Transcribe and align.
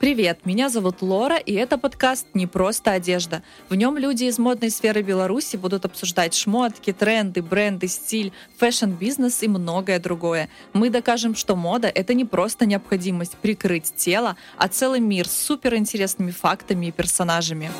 Привет, 0.00 0.46
меня 0.46 0.70
зовут 0.70 1.02
Лора, 1.02 1.36
и 1.36 1.52
это 1.52 1.76
подкаст 1.76 2.26
«Не 2.32 2.46
просто 2.46 2.92
одежда». 2.92 3.42
В 3.68 3.74
нем 3.74 3.98
люди 3.98 4.24
из 4.24 4.38
модной 4.38 4.70
сферы 4.70 5.02
Беларуси 5.02 5.56
будут 5.56 5.84
обсуждать 5.84 6.32
шмотки, 6.32 6.90
тренды, 6.90 7.42
бренды, 7.42 7.86
стиль, 7.86 8.32
фэшн-бизнес 8.56 9.42
и 9.42 9.48
многое 9.48 9.98
другое. 10.00 10.48
Мы 10.72 10.88
докажем, 10.88 11.34
что 11.34 11.54
мода— 11.54 11.88
это 11.94 12.14
не 12.14 12.24
просто 12.24 12.64
необходимость 12.64 13.36
прикрыть 13.36 13.92
тело, 13.94 14.38
а 14.56 14.68
целый 14.68 15.00
мир 15.00 15.28
с 15.28 15.32
суперинтересными 15.32 16.30
фактами 16.30 16.86
и 16.86 16.92
персонажами. 16.92 17.70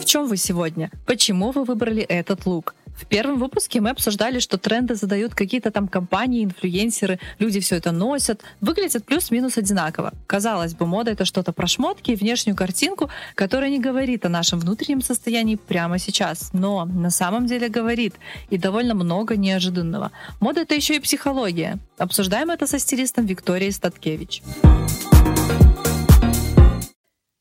В 0.00 0.04
чем 0.04 0.26
вы 0.26 0.36
сегодня? 0.36 0.90
Почему 1.06 1.52
вы 1.52 1.62
выбрали 1.62 2.02
этот 2.02 2.46
лук? 2.46 2.74
В 2.94 3.06
первом 3.06 3.38
выпуске 3.38 3.80
мы 3.80 3.90
обсуждали, 3.90 4.38
что 4.38 4.56
тренды 4.56 4.94
задают 4.94 5.34
какие-то 5.34 5.70
там 5.70 5.88
компании, 5.88 6.44
инфлюенсеры, 6.44 7.18
люди 7.38 7.60
все 7.60 7.76
это 7.76 7.90
носят, 7.90 8.42
выглядят 8.60 9.04
плюс-минус 9.04 9.58
одинаково. 9.58 10.12
Казалось 10.26 10.74
бы, 10.74 10.86
мода— 10.86 11.10
это 11.12 11.24
что-то 11.24 11.52
про 11.52 11.66
шмотки 11.66 12.12
и 12.12 12.16
внешнюю 12.16 12.56
картинку, 12.56 13.10
которая 13.34 13.70
не 13.70 13.80
говорит 13.80 14.24
о 14.24 14.28
нашем 14.28 14.60
внутреннем 14.60 15.02
состоянии 15.02 15.56
прямо 15.56 15.98
сейчас, 15.98 16.50
но 16.52 16.84
на 16.84 17.10
самом 17.10 17.46
деле 17.46 17.68
говорит, 17.68 18.14
и 18.50 18.58
довольно 18.58 18.94
много 18.94 19.36
неожиданного. 19.36 20.12
Мода— 20.40 20.60
это 20.62 20.74
еще 20.74 20.96
и 20.96 21.00
психология. 21.00 21.78
Обсуждаем 21.98 22.50
это 22.50 22.66
со 22.66 22.78
стилистом 22.78 23.26
Викторией 23.26 23.72
Статкевич. 23.72 24.42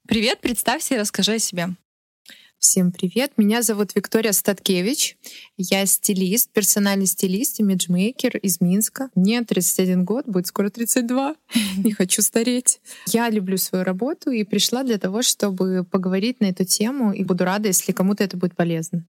Привет, 0.08 0.42
представься 0.42 0.96
и 0.96 0.98
расскажи 0.98 1.34
о 1.34 1.40
себе. 1.40 1.70
Всем 2.64 2.94
привет! 2.94 3.34
Меня 3.36 3.62
зовут 3.62 3.94
Виктория 3.94 4.32
Статкевич. 4.32 5.18
Я 5.58 5.86
стилист, 5.86 6.50
персональный 6.54 7.08
стилист, 7.08 7.60
имиджмейкер 7.60 8.38
из 8.38 8.62
Минска. 8.62 9.10
Мне 9.16 9.44
31 9.44 10.06
год, 10.06 10.26
будет 10.28 10.48
скоро 10.48 10.70
32. 10.70 11.36
Не 11.84 11.92
хочу 11.92 12.22
стареть. 12.22 12.80
Я 13.08 13.30
люблю 13.30 13.58
свою 13.58 13.84
работу 13.84 14.32
и 14.32 14.46
пришла 14.46 14.84
для 14.84 14.98
того, 14.98 15.24
чтобы 15.24 15.84
поговорить 15.84 16.40
на 16.40 16.46
эту 16.46 16.64
тему. 16.64 17.12
И 17.12 17.26
буду 17.26 17.44
рада, 17.44 17.68
если 17.68 17.92
кому-то 17.92 18.24
это 18.24 18.38
будет 18.38 18.56
полезно. 18.56 19.06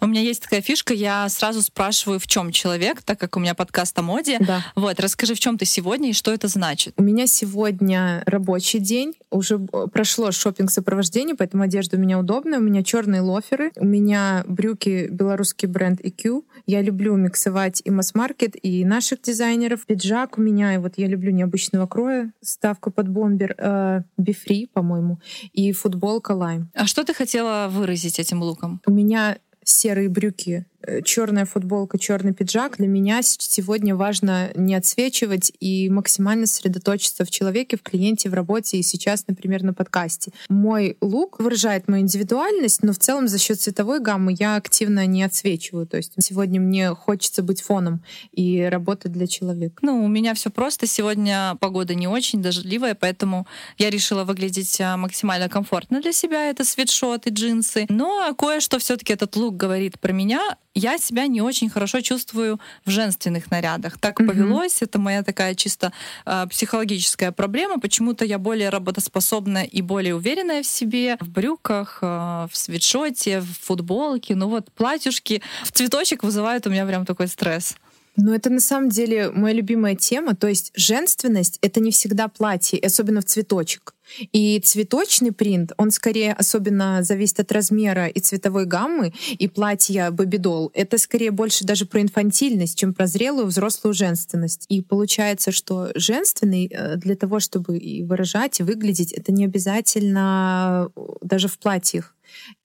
У 0.00 0.06
меня 0.06 0.20
есть 0.20 0.42
такая 0.42 0.60
фишка, 0.60 0.94
я 0.94 1.28
сразу 1.28 1.62
спрашиваю, 1.62 2.18
в 2.18 2.26
чем 2.26 2.52
человек, 2.52 3.02
так 3.02 3.18
как 3.18 3.36
у 3.36 3.40
меня 3.40 3.54
подкаст 3.54 3.98
о 3.98 4.02
моде. 4.02 4.38
Да. 4.40 4.64
Вот, 4.74 5.00
расскажи, 5.00 5.34
в 5.34 5.40
чем 5.40 5.58
ты 5.58 5.64
сегодня 5.64 6.10
и 6.10 6.12
что 6.12 6.32
это 6.32 6.48
значит. 6.48 6.94
У 6.96 7.02
меня 7.02 7.26
сегодня 7.26 8.22
рабочий 8.26 8.78
день. 8.78 9.14
Уже 9.30 9.58
прошло 9.58 10.30
шопинг 10.32 10.70
сопровождение, 10.70 11.34
поэтому 11.34 11.62
одежда 11.62 11.96
у 11.96 12.00
меня 12.00 12.18
удобная. 12.18 12.58
У 12.58 12.62
меня 12.62 12.82
черные 12.82 13.20
лоферы, 13.20 13.72
у 13.76 13.84
меня 13.84 14.44
брюки 14.46 15.08
белорусский 15.10 15.68
бренд 15.68 16.00
EQ. 16.00 16.44
Я 16.66 16.82
люблю 16.82 17.16
миксовать 17.16 17.82
и 17.84 17.90
масс-маркет, 17.90 18.56
и 18.62 18.84
наших 18.84 19.22
дизайнеров. 19.22 19.86
Пиджак 19.86 20.38
у 20.38 20.40
меня, 20.40 20.74
и 20.74 20.78
вот 20.78 20.94
я 20.96 21.06
люблю 21.06 21.32
необычного 21.32 21.86
кроя, 21.86 22.32
ставка 22.42 22.90
под 22.90 23.08
бомбер, 23.08 23.54
э, 23.58 24.02
бифри, 24.16 24.68
по-моему, 24.72 25.20
и 25.52 25.72
футболка 25.72 26.32
лайм. 26.32 26.70
А 26.74 26.86
что 26.86 27.04
ты 27.04 27.14
хотела 27.14 27.68
выразить 27.70 28.18
этим 28.18 28.42
луком? 28.42 28.80
У 28.86 28.92
меня 28.92 29.38
серые 29.68 30.08
брюки 30.08 30.64
черная 31.04 31.44
футболка, 31.44 31.98
черный 31.98 32.32
пиджак. 32.32 32.76
Для 32.78 32.86
меня 32.86 33.20
сегодня 33.22 33.94
важно 33.94 34.50
не 34.54 34.74
отсвечивать 34.74 35.52
и 35.60 35.88
максимально 35.90 36.46
сосредоточиться 36.46 37.24
в 37.24 37.30
человеке, 37.30 37.76
в 37.76 37.82
клиенте, 37.82 38.28
в 38.28 38.34
работе 38.34 38.78
и 38.78 38.82
сейчас, 38.82 39.26
например, 39.26 39.62
на 39.62 39.74
подкасте. 39.74 40.32
Мой 40.48 40.96
лук 41.00 41.40
выражает 41.40 41.88
мою 41.88 42.02
индивидуальность, 42.02 42.82
но 42.82 42.92
в 42.92 42.98
целом 42.98 43.28
за 43.28 43.38
счет 43.38 43.60
цветовой 43.60 44.00
гаммы 44.00 44.34
я 44.38 44.56
активно 44.56 45.06
не 45.06 45.22
отсвечиваю. 45.22 45.86
То 45.86 45.96
есть 45.96 46.12
сегодня 46.18 46.60
мне 46.60 46.90
хочется 46.94 47.42
быть 47.42 47.62
фоном 47.62 48.02
и 48.32 48.62
работать 48.62 49.12
для 49.12 49.26
человека. 49.26 49.76
Ну, 49.82 50.04
у 50.04 50.08
меня 50.08 50.34
все 50.34 50.50
просто. 50.50 50.86
Сегодня 50.86 51.56
погода 51.60 51.94
не 51.94 52.08
очень 52.08 52.42
дождливая, 52.42 52.94
поэтому 52.94 53.46
я 53.78 53.90
решила 53.90 54.24
выглядеть 54.24 54.80
а, 54.80 54.96
максимально 54.96 55.48
комфортно 55.48 56.00
для 56.00 56.12
себя. 56.12 56.50
Это 56.50 56.64
свитшот 56.64 57.26
и 57.26 57.30
джинсы. 57.30 57.86
Но 57.88 58.34
кое-что 58.34 58.78
все-таки 58.78 59.12
этот 59.12 59.36
лук 59.36 59.56
говорит 59.56 59.98
про 60.00 60.12
меня 60.12 60.56
я 60.76 60.98
себя 60.98 61.26
не 61.26 61.40
очень 61.40 61.70
хорошо 61.70 62.02
чувствую 62.02 62.60
в 62.84 62.90
женственных 62.90 63.50
нарядах. 63.50 63.98
Так 63.98 64.20
mm-hmm. 64.20 64.26
повелось, 64.26 64.82
это 64.82 64.98
моя 64.98 65.22
такая 65.22 65.54
чисто 65.54 65.92
э, 66.26 66.46
психологическая 66.50 67.32
проблема. 67.32 67.80
Почему-то 67.80 68.24
я 68.24 68.38
более 68.38 68.68
работоспособная 68.68 69.64
и 69.64 69.80
более 69.80 70.14
уверенная 70.14 70.62
в 70.62 70.66
себе, 70.66 71.16
в 71.20 71.28
брюках, 71.30 72.00
э, 72.02 72.06
в 72.06 72.56
свитшоте, 72.56 73.40
в 73.40 73.52
футболке. 73.62 74.34
Ну 74.34 74.48
вот 74.48 74.70
платьюшки 74.72 75.42
в 75.64 75.72
цветочек 75.72 76.22
вызывают 76.22 76.66
у 76.66 76.70
меня 76.70 76.86
прям 76.86 77.06
такой 77.06 77.28
стресс. 77.28 77.76
Ну, 78.16 78.32
это 78.32 78.50
на 78.50 78.60
самом 78.60 78.88
деле 78.88 79.30
моя 79.30 79.54
любимая 79.54 79.94
тема. 79.94 80.34
То 80.34 80.48
есть 80.48 80.72
женственность— 80.74 81.58
это 81.62 81.80
не 81.80 81.90
всегда 81.90 82.28
платье, 82.28 82.78
особенно 82.80 83.20
в 83.20 83.26
цветочек. 83.26 83.94
И 84.32 84.60
цветочный 84.60 85.32
принт, 85.32 85.72
он 85.76 85.90
скорее 85.90 86.32
особенно 86.32 87.02
зависит 87.02 87.40
от 87.40 87.52
размера 87.52 88.06
и 88.06 88.20
цветовой 88.20 88.64
гаммы, 88.64 89.12
и 89.36 89.48
платья 89.48 90.10
бобидол. 90.10 90.70
Это 90.74 90.96
скорее 90.96 91.30
больше 91.30 91.64
даже 91.64 91.86
про 91.86 92.00
инфантильность, 92.00 92.78
чем 92.78 92.94
про 92.94 93.06
зрелую 93.06 93.46
взрослую 93.46 93.94
женственность. 93.94 94.64
И 94.68 94.80
получается, 94.80 95.50
что 95.50 95.90
женственный 95.94 96.70
э, 96.72 96.96
для 96.96 97.16
того, 97.16 97.40
чтобы 97.40 97.78
и 97.78 98.04
выражать, 98.04 98.60
и 98.60 98.62
выглядеть, 98.62 99.12
это 99.12 99.32
не 99.32 99.44
обязательно 99.44 100.88
э, 100.96 101.00
даже 101.20 101.48
в 101.48 101.58
платьях. 101.58 102.14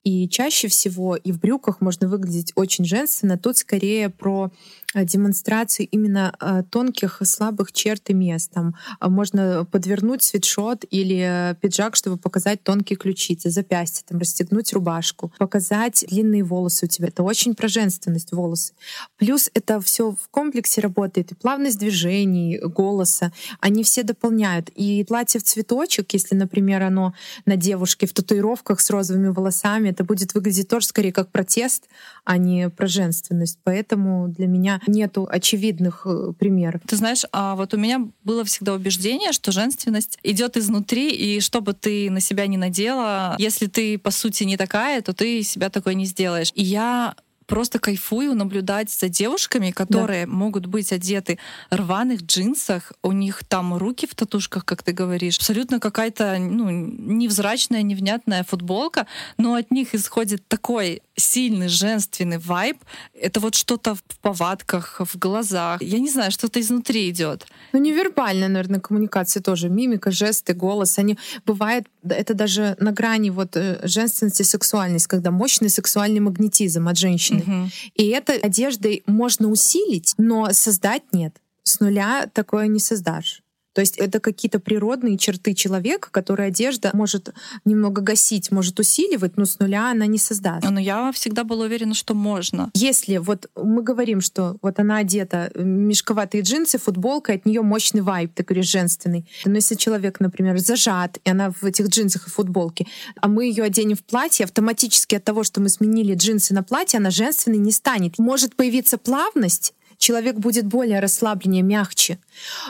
И 0.03 0.27
чаще 0.27 0.67
всего 0.67 1.15
и 1.15 1.31
в 1.31 1.39
брюках 1.39 1.79
можно 1.79 2.07
выглядеть 2.07 2.51
очень 2.55 2.85
женственно. 2.85 3.37
Тут 3.37 3.57
скорее 3.57 4.09
про 4.09 4.51
э, 4.95 5.05
демонстрацию 5.05 5.87
именно 5.91 6.33
э, 6.39 6.63
тонких 6.69 7.21
слабых 7.23 7.71
черт 7.71 8.09
и 8.09 8.13
мест. 8.13 8.51
Там 8.51 8.73
а, 8.99 9.09
можно 9.09 9.65
подвернуть 9.71 10.23
свитшот 10.23 10.85
или 10.89 11.55
пиджак, 11.61 11.95
чтобы 11.95 12.17
показать 12.17 12.63
тонкие 12.63 12.97
ключицы, 12.97 13.51
запястья, 13.51 14.03
там 14.07 14.17
расстегнуть 14.17 14.73
рубашку, 14.73 15.31
показать 15.37 16.03
длинные 16.09 16.43
волосы 16.43 16.85
у 16.85 16.89
тебя. 16.89 17.09
Это 17.09 17.21
очень 17.21 17.53
про 17.53 17.67
женственность 17.67 18.31
волосы. 18.31 18.73
Плюс 19.17 19.51
это 19.53 19.79
все 19.81 20.11
в 20.11 20.29
комплексе 20.31 20.81
работает. 20.81 21.31
И 21.31 21.35
плавность 21.35 21.77
движений, 21.77 22.57
голоса, 22.57 23.31
они 23.59 23.83
все 23.83 24.01
дополняют. 24.01 24.69
И 24.69 25.03
платье 25.03 25.39
в 25.39 25.43
цветочек, 25.43 26.11
если, 26.13 26.33
например, 26.33 26.81
оно 26.81 27.13
на 27.45 27.55
девушке 27.55 28.07
в 28.07 28.13
татуировках 28.13 28.79
с 28.79 28.89
розовыми 28.89 29.27
волосами, 29.27 29.90
это 29.91 30.03
будет 30.03 30.33
выглядеть 30.33 30.67
тоже 30.67 30.87
скорее 30.87 31.11
как 31.11 31.29
протест, 31.29 31.87
а 32.23 32.37
не 32.37 32.69
про 32.69 32.87
женственность. 32.87 33.59
Поэтому 33.63 34.27
для 34.27 34.47
меня 34.47 34.81
нету 34.87 35.27
очевидных 35.29 36.03
э, 36.05 36.33
примеров. 36.37 36.81
Ты 36.87 36.95
знаешь, 36.95 37.23
а 37.31 37.55
вот 37.55 37.73
у 37.73 37.77
меня 37.77 38.07
было 38.23 38.43
всегда 38.43 38.73
убеждение, 38.73 39.31
что 39.31 39.51
женственность 39.51 40.17
идет 40.23 40.57
изнутри, 40.57 41.11
и 41.11 41.39
что 41.39 41.61
бы 41.61 41.73
ты 41.73 42.09
на 42.09 42.19
себя 42.19 42.47
не 42.47 42.57
надела, 42.57 43.35
если 43.37 43.67
ты, 43.67 43.97
по 43.97 44.11
сути, 44.11 44.43
не 44.43 44.57
такая, 44.57 45.01
то 45.01 45.13
ты 45.13 45.43
себя 45.43 45.69
такой 45.69 45.95
не 45.95 46.05
сделаешь. 46.05 46.51
И 46.55 46.63
я 46.63 47.15
просто 47.51 47.79
кайфую 47.79 48.33
наблюдать 48.33 48.89
за 48.89 49.09
девушками, 49.09 49.71
которые 49.71 50.25
да. 50.25 50.31
могут 50.31 50.67
быть 50.67 50.93
одеты 50.93 51.37
в 51.69 51.75
рваных 51.75 52.21
джинсах, 52.21 52.93
у 53.03 53.11
них 53.11 53.43
там 53.43 53.75
руки 53.75 54.07
в 54.07 54.15
татушках, 54.15 54.63
как 54.63 54.83
ты 54.83 54.93
говоришь, 54.93 55.35
абсолютно 55.35 55.81
какая-то 55.81 56.37
ну, 56.39 56.69
невзрачная, 56.71 57.81
невнятная 57.81 58.45
футболка, 58.45 59.05
но 59.37 59.55
от 59.55 59.69
них 59.69 59.93
исходит 59.93 60.47
такой 60.47 61.01
сильный 61.17 61.67
женственный 61.67 62.37
вайб. 62.37 62.77
Это 63.13 63.41
вот 63.41 63.55
что-то 63.55 63.95
в 63.95 64.01
повадках, 64.21 65.01
в 65.03 65.17
глазах. 65.17 65.81
Я 65.81 65.99
не 65.99 66.09
знаю, 66.09 66.31
что-то 66.31 66.61
изнутри 66.61 67.09
идет. 67.09 67.45
Ну, 67.73 67.79
невербальная, 67.79 68.47
наверное, 68.47 68.79
коммуникация 68.79 69.43
тоже. 69.43 69.67
Мимика, 69.67 70.09
жесты, 70.09 70.53
голос. 70.53 70.97
Они 70.97 71.17
бывает, 71.45 71.85
это 72.07 72.33
даже 72.33 72.77
на 72.79 72.93
грани 72.93 73.29
вот 73.29 73.57
э, 73.57 73.81
женственности, 73.83 74.43
сексуальности, 74.43 75.09
когда 75.09 75.31
мощный 75.31 75.69
сексуальный 75.69 76.21
магнетизм 76.21 76.87
от 76.87 76.97
женщины 76.97 77.40
Угу. 77.41 77.69
И 77.95 78.07
это 78.09 78.33
одеждой 78.33 79.03
можно 79.05 79.49
усилить, 79.49 80.13
но 80.17 80.51
создать 80.51 81.03
нет. 81.11 81.37
С 81.63 81.79
нуля 81.79 82.29
такое 82.33 82.67
не 82.67 82.79
создашь. 82.79 83.43
То 83.73 83.81
есть 83.81 83.97
это 83.97 84.19
какие-то 84.19 84.59
природные 84.59 85.17
черты 85.17 85.53
человека, 85.53 86.09
которые 86.11 86.47
одежда 86.47 86.91
может 86.93 87.33
немного 87.65 88.01
гасить, 88.01 88.51
может 88.51 88.79
усиливать, 88.79 89.37
но 89.37 89.45
с 89.45 89.59
нуля 89.59 89.91
она 89.91 90.05
не 90.05 90.17
создаст. 90.17 90.69
Но 90.69 90.79
я 90.79 91.11
всегда 91.11 91.43
была 91.43 91.65
уверена, 91.65 91.93
что 91.93 92.13
можно. 92.13 92.69
Если 92.73 93.17
вот 93.17 93.49
мы 93.55 93.81
говорим, 93.81 94.21
что 94.21 94.57
вот 94.61 94.79
она 94.79 94.97
одета 94.97 95.51
мешковатые 95.55 96.43
джинсы, 96.43 96.77
футболка, 96.77 97.33
от 97.33 97.45
нее 97.45 97.61
мощный 97.61 98.01
вайб, 98.01 98.33
ты 98.33 98.43
говоришь, 98.43 98.69
женственный. 98.69 99.27
Но 99.45 99.55
если 99.55 99.75
человек, 99.75 100.19
например, 100.19 100.57
зажат, 100.59 101.19
и 101.23 101.29
она 101.29 101.51
в 101.51 101.63
этих 101.63 101.87
джинсах 101.87 102.27
и 102.27 102.29
футболке, 102.29 102.87
а 103.19 103.27
мы 103.27 103.45
ее 103.45 103.63
оденем 103.63 103.95
в 103.95 104.03
платье, 104.03 104.43
автоматически 104.43 105.15
от 105.15 105.23
того, 105.23 105.43
что 105.43 105.61
мы 105.61 105.69
сменили 105.69 106.13
джинсы 106.15 106.53
на 106.53 106.63
платье, 106.63 106.97
она 106.97 107.09
женственной 107.09 107.57
не 107.57 107.71
станет. 107.71 108.19
Может 108.19 108.55
появиться 108.55 108.97
плавность, 108.97 109.73
человек 109.97 110.35
будет 110.35 110.65
более 110.65 110.99
расслабленнее, 110.99 111.63
мягче. 111.63 112.19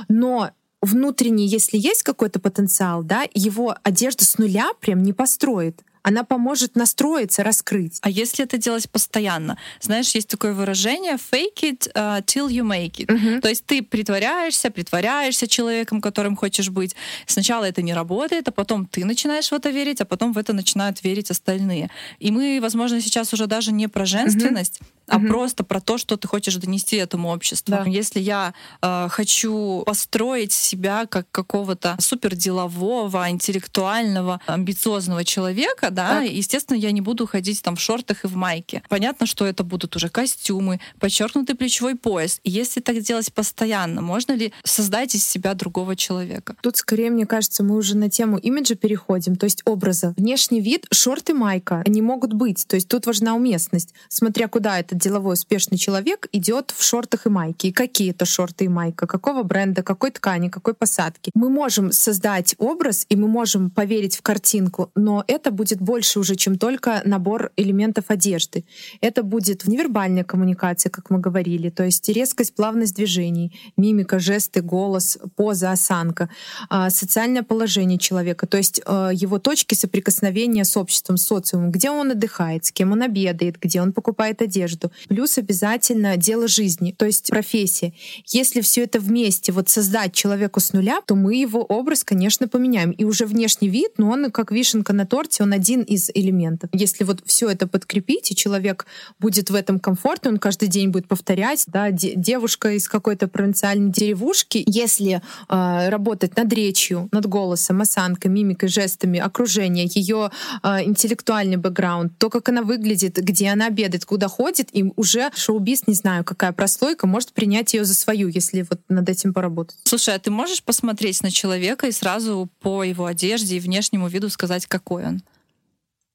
Но 0.08 0.52
внутренний, 0.82 1.48
если 1.48 1.78
есть 1.78 2.04
какой-то 2.04 2.40
потенциал, 2.40 3.04
да, 3.04 3.24
его 3.34 3.76
одежда 3.84 4.26
с 4.26 4.38
нуля 4.38 4.72
прям 4.80 5.04
не 5.04 5.14
построит. 5.14 5.82
Она 6.04 6.24
поможет 6.24 6.76
настроиться, 6.76 7.44
раскрыть. 7.44 8.00
А 8.02 8.10
если 8.10 8.44
это 8.44 8.58
делать 8.58 8.90
постоянно? 8.90 9.58
Знаешь, 9.80 10.16
есть 10.16 10.28
такое 10.28 10.54
выражение 10.54 11.14
fake 11.14 11.62
it 11.62 11.92
uh, 11.94 12.26
till 12.26 12.50
you 12.50 12.64
make 12.64 13.06
it. 13.06 13.12
Мгм. 13.12 13.42
То 13.42 13.50
есть 13.50 13.66
ты 13.66 13.84
притворяешься, 13.84 14.72
притворяешься 14.72 15.48
человеком, 15.48 16.02
которым 16.02 16.36
хочешь 16.36 16.70
быть. 16.70 16.96
Сначала 17.28 17.66
это 17.66 17.84
не 17.84 17.94
работает, 17.94 18.48
а 18.48 18.52
потом 18.52 18.88
ты 18.88 19.06
начинаешь 19.06 19.50
в 19.50 19.54
это 19.54 19.70
верить, 19.70 20.02
а 20.02 20.06
потом 20.06 20.34
в 20.34 20.40
это 20.40 20.54
начинают 20.54 21.04
верить 21.04 21.30
остальные. 21.30 21.92
И 22.20 22.32
мы, 22.32 22.60
возможно, 22.62 23.00
сейчас 23.00 23.32
уже 23.34 23.46
даже 23.46 23.72
не 23.72 23.88
про 23.88 24.06
женственность, 24.06 24.80
а 25.12 25.20
Мгм. 25.20 25.28
просто 25.28 25.64
про 25.64 25.82
то, 25.82 25.98
что 25.98 26.16
ты 26.16 26.28
хочешь 26.28 26.56
донести 26.56 26.96
этому 26.96 27.30
обществу. 27.30 27.76
Да. 27.76 27.84
Если 27.86 28.20
я 28.22 28.54
э, 28.82 29.08
хочу 29.10 29.84
построить 29.86 30.54
себя 30.54 31.06
как 31.06 31.30
какого-то 31.32 31.98
суперделового, 32.00 33.30
интеллектуального, 33.30 34.40
амбициозного 34.48 35.24
человека, 35.26 35.90
да, 35.92 36.22
Так. 36.22 36.30
естественно, 36.32 36.78
я 36.78 36.92
не 36.92 37.02
буду 37.02 37.28
ходить 37.28 37.62
там 37.62 37.76
в 37.76 37.82
шортах 37.82 38.24
и 38.24 38.28
в 38.28 38.36
майке. 38.36 38.82
Понятно, 38.90 39.26
что 39.26 39.46
это 39.46 39.64
будут 39.64 39.96
уже 39.96 40.10
костюмы, 40.10 40.80
подчеркнутый 41.00 41.56
плечевой 41.56 41.96
пояс. 41.96 42.40
И 42.44 42.50
если 42.50 42.80
так 42.80 43.00
делать 43.02 43.34
постоянно, 43.34 44.02
можно 44.02 44.32
ли 44.34 44.54
создать 44.64 45.14
из 45.16 45.28
себя 45.28 45.54
другого 45.54 45.96
человека? 45.96 46.56
Тут 46.62 46.78
скорее, 46.78 47.10
мне 47.10 47.26
кажется, 47.26 47.64
мы 47.64 47.76
уже 47.76 47.98
на 47.98 48.10
тему 48.10 48.38
имиджа 48.38 48.76
переходим, 48.76 49.36
то 49.36 49.46
есть 49.46 49.62
образа. 49.66 50.14
Внешний 50.18 50.62
вид, 50.62 50.88
шорты, 50.94 51.34
майка, 51.34 51.84
они 51.86 52.02
могут 52.02 52.34
быть. 52.34 52.66
То 52.68 52.76
есть 52.76 52.88
тут 52.88 53.06
важна 53.06 53.36
уместность. 53.36 53.94
Смотря 54.08 54.48
куда 54.48 54.80
этот 54.80 55.01
деловой 55.02 55.34
успешный 55.34 55.78
человек 55.78 56.28
идет 56.32 56.74
в 56.76 56.84
шортах 56.84 57.26
и 57.26 57.30
майке. 57.30 57.70
И 57.70 57.72
какие 57.72 58.12
это 58.12 58.26
шорты 58.26 58.66
и 58.66 58.68
майка, 58.68 59.08
какого 59.08 59.44
бренда, 59.44 59.84
какой 59.84 60.12
ткани, 60.12 60.50
какой 60.50 60.74
посадки. 60.74 61.32
Мы 61.34 61.50
можем 61.50 61.92
создать 61.92 62.56
образ, 62.58 63.06
и 63.10 63.16
мы 63.16 63.28
можем 63.28 63.70
поверить 63.70 64.16
в 64.18 64.22
картинку, 64.22 64.92
но 64.96 65.24
это 65.28 65.52
будет 65.52 65.82
больше 65.82 66.20
уже, 66.20 66.36
чем 66.36 66.58
только 66.58 67.02
набор 67.06 67.52
элементов 67.58 68.06
одежды. 68.08 68.64
Это 69.02 69.24
будет 69.24 69.68
невербальная 69.68 70.24
коммуникация, 70.24 70.90
как 70.90 71.10
мы 71.10 71.20
говорили, 71.20 71.70
то 71.70 71.84
есть 71.84 72.08
резкость, 72.10 72.56
плавность 72.56 72.96
движений, 72.96 73.52
мимика, 73.78 74.20
жесты, 74.20 74.62
голос, 74.62 75.18
поза, 75.36 75.72
осанка, 75.72 76.30
а, 76.70 76.90
социальное 76.90 77.44
положение 77.44 77.98
человека, 77.98 78.48
то 78.48 78.58
есть 78.58 78.82
э, 78.86 79.10
его 79.14 79.40
точки 79.40 79.76
соприкосновения 79.76 80.64
с 80.64 80.78
обществом, 80.78 81.18
с 81.18 81.26
социумом, 81.26 81.72
где 81.72 81.90
он 81.90 82.12
отдыхает, 82.12 82.66
с 82.66 82.72
кем 82.72 82.92
он 82.92 83.02
обедает, 83.02 83.58
где 83.60 83.82
он 83.82 83.94
покупает 83.94 84.42
одежду. 84.42 84.91
Плюс 85.08 85.38
обязательно 85.38 86.18
дело 86.18 86.48
жизни, 86.48 86.94
то 86.98 87.06
есть 87.06 87.30
профессия. 87.30 87.94
Если 88.28 88.62
все 88.62 88.84
это 88.84 89.00
вместе 89.00 89.52
вот 89.52 89.70
создать 89.70 90.14
человеку 90.14 90.60
с 90.60 90.74
нуля, 90.74 91.02
то 91.06 91.16
мы 91.16 91.36
его 91.36 91.62
образ, 91.62 92.04
конечно, 92.04 92.48
поменяем. 92.48 92.92
И 92.92 93.04
уже 93.04 93.26
внешний 93.26 93.70
вид, 93.70 93.94
но 93.98 94.10
он 94.10 94.32
как 94.32 94.52
вишенка 94.52 94.94
на 94.94 95.06
торте, 95.06 95.44
он 95.44 95.54
один 95.54 95.82
из 95.82 96.10
элементов. 96.14 96.70
Если 96.74 97.04
вот 97.04 97.22
все 97.26 97.50
это 97.50 97.68
подкрепить, 97.68 98.32
и 98.32 98.36
человек 98.36 98.86
будет 99.20 99.50
в 99.50 99.56
этом 99.56 99.80
комфортно, 99.80 100.32
он 100.32 100.38
каждый 100.38 100.68
день 100.68 100.90
будет 100.90 101.08
повторять, 101.08 101.66
да, 101.68 101.92
де- 101.92 102.14
девушка 102.16 102.72
из 102.74 102.88
какой-то 102.88 103.28
провинциальной 103.28 103.92
деревушки, 103.92 104.64
если 104.68 105.22
э, 105.50 105.90
работать 105.90 106.36
над 106.38 106.52
речью, 106.54 107.10
над 107.12 107.26
голосом, 107.26 107.82
осанкой, 107.82 108.32
мимикой, 108.32 108.70
жестами, 108.70 109.20
окружение, 109.20 109.90
ее 109.94 110.32
э, 110.64 110.84
интеллектуальный 110.84 111.58
бэкграунд, 111.58 112.18
то, 112.18 112.30
как 112.30 112.50
она 112.50 112.62
выглядит, 112.62 113.18
где 113.18 113.50
она 113.50 113.68
обедает, 113.68 114.06
куда 114.06 114.28
ходит, 114.28 114.70
и 114.72 114.92
уже 114.96 115.32
шоу-биз, 115.36 115.88
не 115.88 115.94
знаю, 115.94 116.24
какая 116.24 116.52
прослойка, 116.52 117.08
может 117.08 117.34
принять 117.34 117.74
ее 117.74 117.86
за 117.86 117.94
свою, 117.94 118.28
если 118.28 118.66
вот 118.70 118.80
над 118.90 119.10
этим 119.10 119.34
поработать. 119.34 119.78
Слушай, 119.84 120.16
а 120.16 120.20
ты 120.20 120.32
можешь 120.32 120.64
посмотреть 120.64 121.22
на 121.24 121.32
человека 121.32 121.88
и 121.88 121.92
сразу 121.92 122.50
по 122.62 122.84
его 122.84 123.06
одежде 123.06 123.58
и 123.58 123.60
внешнему 123.60 124.08
виду 124.08 124.30
сказать, 124.30 124.66
какой 124.66 125.06
он? 125.06 125.22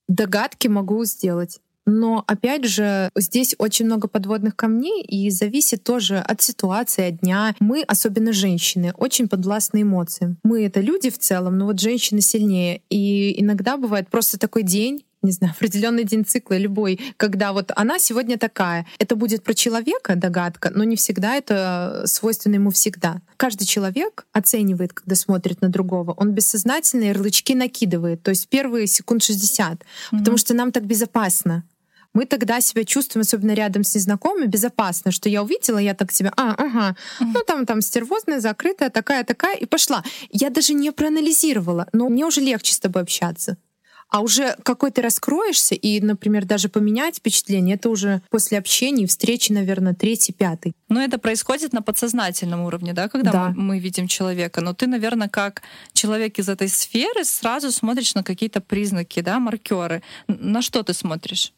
Догадки 0.08 0.68
могу 0.68 1.04
сделать. 1.04 1.60
Но 1.86 2.24
опять 2.26 2.64
же, 2.64 3.10
здесь 3.14 3.54
очень 3.58 3.86
много 3.86 4.08
подводных 4.08 4.56
камней, 4.56 5.02
и 5.02 5.30
зависит 5.30 5.84
тоже 5.84 6.18
от 6.18 6.42
ситуации, 6.42 7.10
от 7.10 7.20
дня. 7.20 7.54
Мы, 7.60 7.82
особенно 7.82 8.32
женщины, 8.32 8.92
очень 8.96 9.28
подвластны 9.28 9.82
эмоциям. 9.82 10.36
Мы 10.42 10.64
это 10.64 10.80
люди 10.80 11.10
в 11.10 11.18
целом, 11.18 11.56
но 11.56 11.66
вот 11.66 11.80
женщины 11.80 12.20
сильнее. 12.20 12.82
И 12.90 13.40
иногда 13.40 13.76
бывает 13.76 14.08
просто 14.08 14.36
такой 14.36 14.64
день, 14.64 15.04
не 15.26 15.32
знаю, 15.32 15.52
определенный 15.56 16.04
день 16.04 16.24
цикла, 16.24 16.56
любой, 16.56 16.98
когда 17.16 17.52
вот 17.52 17.72
она 17.76 17.98
сегодня 17.98 18.38
такая. 18.38 18.86
Это 18.98 19.16
будет 19.16 19.42
про 19.42 19.54
человека 19.54 20.16
догадка, 20.16 20.70
но 20.74 20.84
не 20.84 20.96
всегда 20.96 21.34
это 21.34 22.04
свойственно 22.06 22.54
ему 22.54 22.70
всегда. 22.70 23.20
Каждый 23.36 23.66
человек 23.66 24.26
оценивает, 24.32 24.92
когда 24.92 25.14
смотрит 25.14 25.60
на 25.60 25.68
другого. 25.68 26.12
Он 26.12 26.32
бессознательно 26.32 27.04
ярлычки 27.04 27.54
накидывает, 27.54 28.22
то 28.22 28.30
есть 28.30 28.48
первые 28.48 28.86
секунд 28.86 29.22
60, 29.22 29.84
потому 30.10 30.36
что 30.38 30.54
нам 30.54 30.72
так 30.72 30.86
безопасно. 30.86 31.64
Мы 32.16 32.24
тогда 32.24 32.62
себя 32.62 32.84
чувствуем, 32.84 33.22
особенно 33.22 33.52
рядом 33.52 33.84
с 33.84 33.94
незнакомыми, 33.94 34.46
безопасно, 34.46 35.10
что 35.10 35.28
я 35.28 35.42
увидела, 35.42 35.76
я 35.76 35.92
так 35.92 36.12
себя, 36.12 36.32
а, 36.34 36.54
ага, 36.56 36.96
ну 37.20 37.42
там, 37.46 37.66
там 37.66 37.82
стервозная, 37.82 38.40
закрытая, 38.40 38.88
такая, 38.88 39.22
такая, 39.22 39.54
и 39.54 39.66
пошла. 39.66 40.02
Я 40.30 40.48
даже 40.48 40.72
не 40.72 40.92
проанализировала, 40.92 41.88
но 41.92 42.08
мне 42.08 42.24
уже 42.24 42.40
легче 42.40 42.72
с 42.72 42.80
тобой 42.80 43.02
общаться. 43.02 43.58
А 44.08 44.20
уже 44.20 44.56
какой 44.62 44.90
ты 44.92 45.02
раскроешься 45.02 45.74
и, 45.74 46.00
например, 46.00 46.44
даже 46.44 46.68
поменять 46.68 47.16
впечатление, 47.16 47.74
это 47.74 47.90
уже 47.90 48.22
после 48.30 48.58
общения 48.58 49.04
и 49.04 49.06
встречи, 49.06 49.52
наверное, 49.52 49.94
третий, 49.94 50.32
пятый. 50.32 50.74
Но 50.88 51.02
это 51.02 51.18
происходит 51.18 51.72
на 51.72 51.82
подсознательном 51.82 52.62
уровне, 52.62 52.92
да, 52.92 53.08
когда 53.08 53.32
Да. 53.32 53.52
Мы, 53.56 53.78
видим 53.78 54.06
человека. 54.06 54.60
Но 54.60 54.74
ты, 54.74 54.86
наверное, 54.86 55.28
как 55.28 55.62
человек 55.92 56.38
из 56.38 56.48
этой 56.48 56.68
сферы 56.68 57.24
сразу 57.24 57.72
смотришь 57.72 58.14
на 58.14 58.22
какие-то 58.22 58.60
признаки, 58.60 59.20
да, 59.20 59.40
маркеры. 59.40 60.02
На 60.28 60.62
что 60.62 60.82
ты 60.82 60.94
смотришь? 60.94 61.52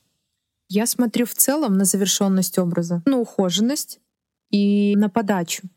Я 0.69 0.87
смотрю 0.87 1.27
в 1.27 1.35
целом 1.35 1.77
на 1.77 1.85
завершенность 1.85 2.59
образа, 2.59 3.03
на 3.07 3.19
ухоженность 3.19 4.01
и 4.51 4.97
на 4.97 5.09
подачу. 5.09 5.69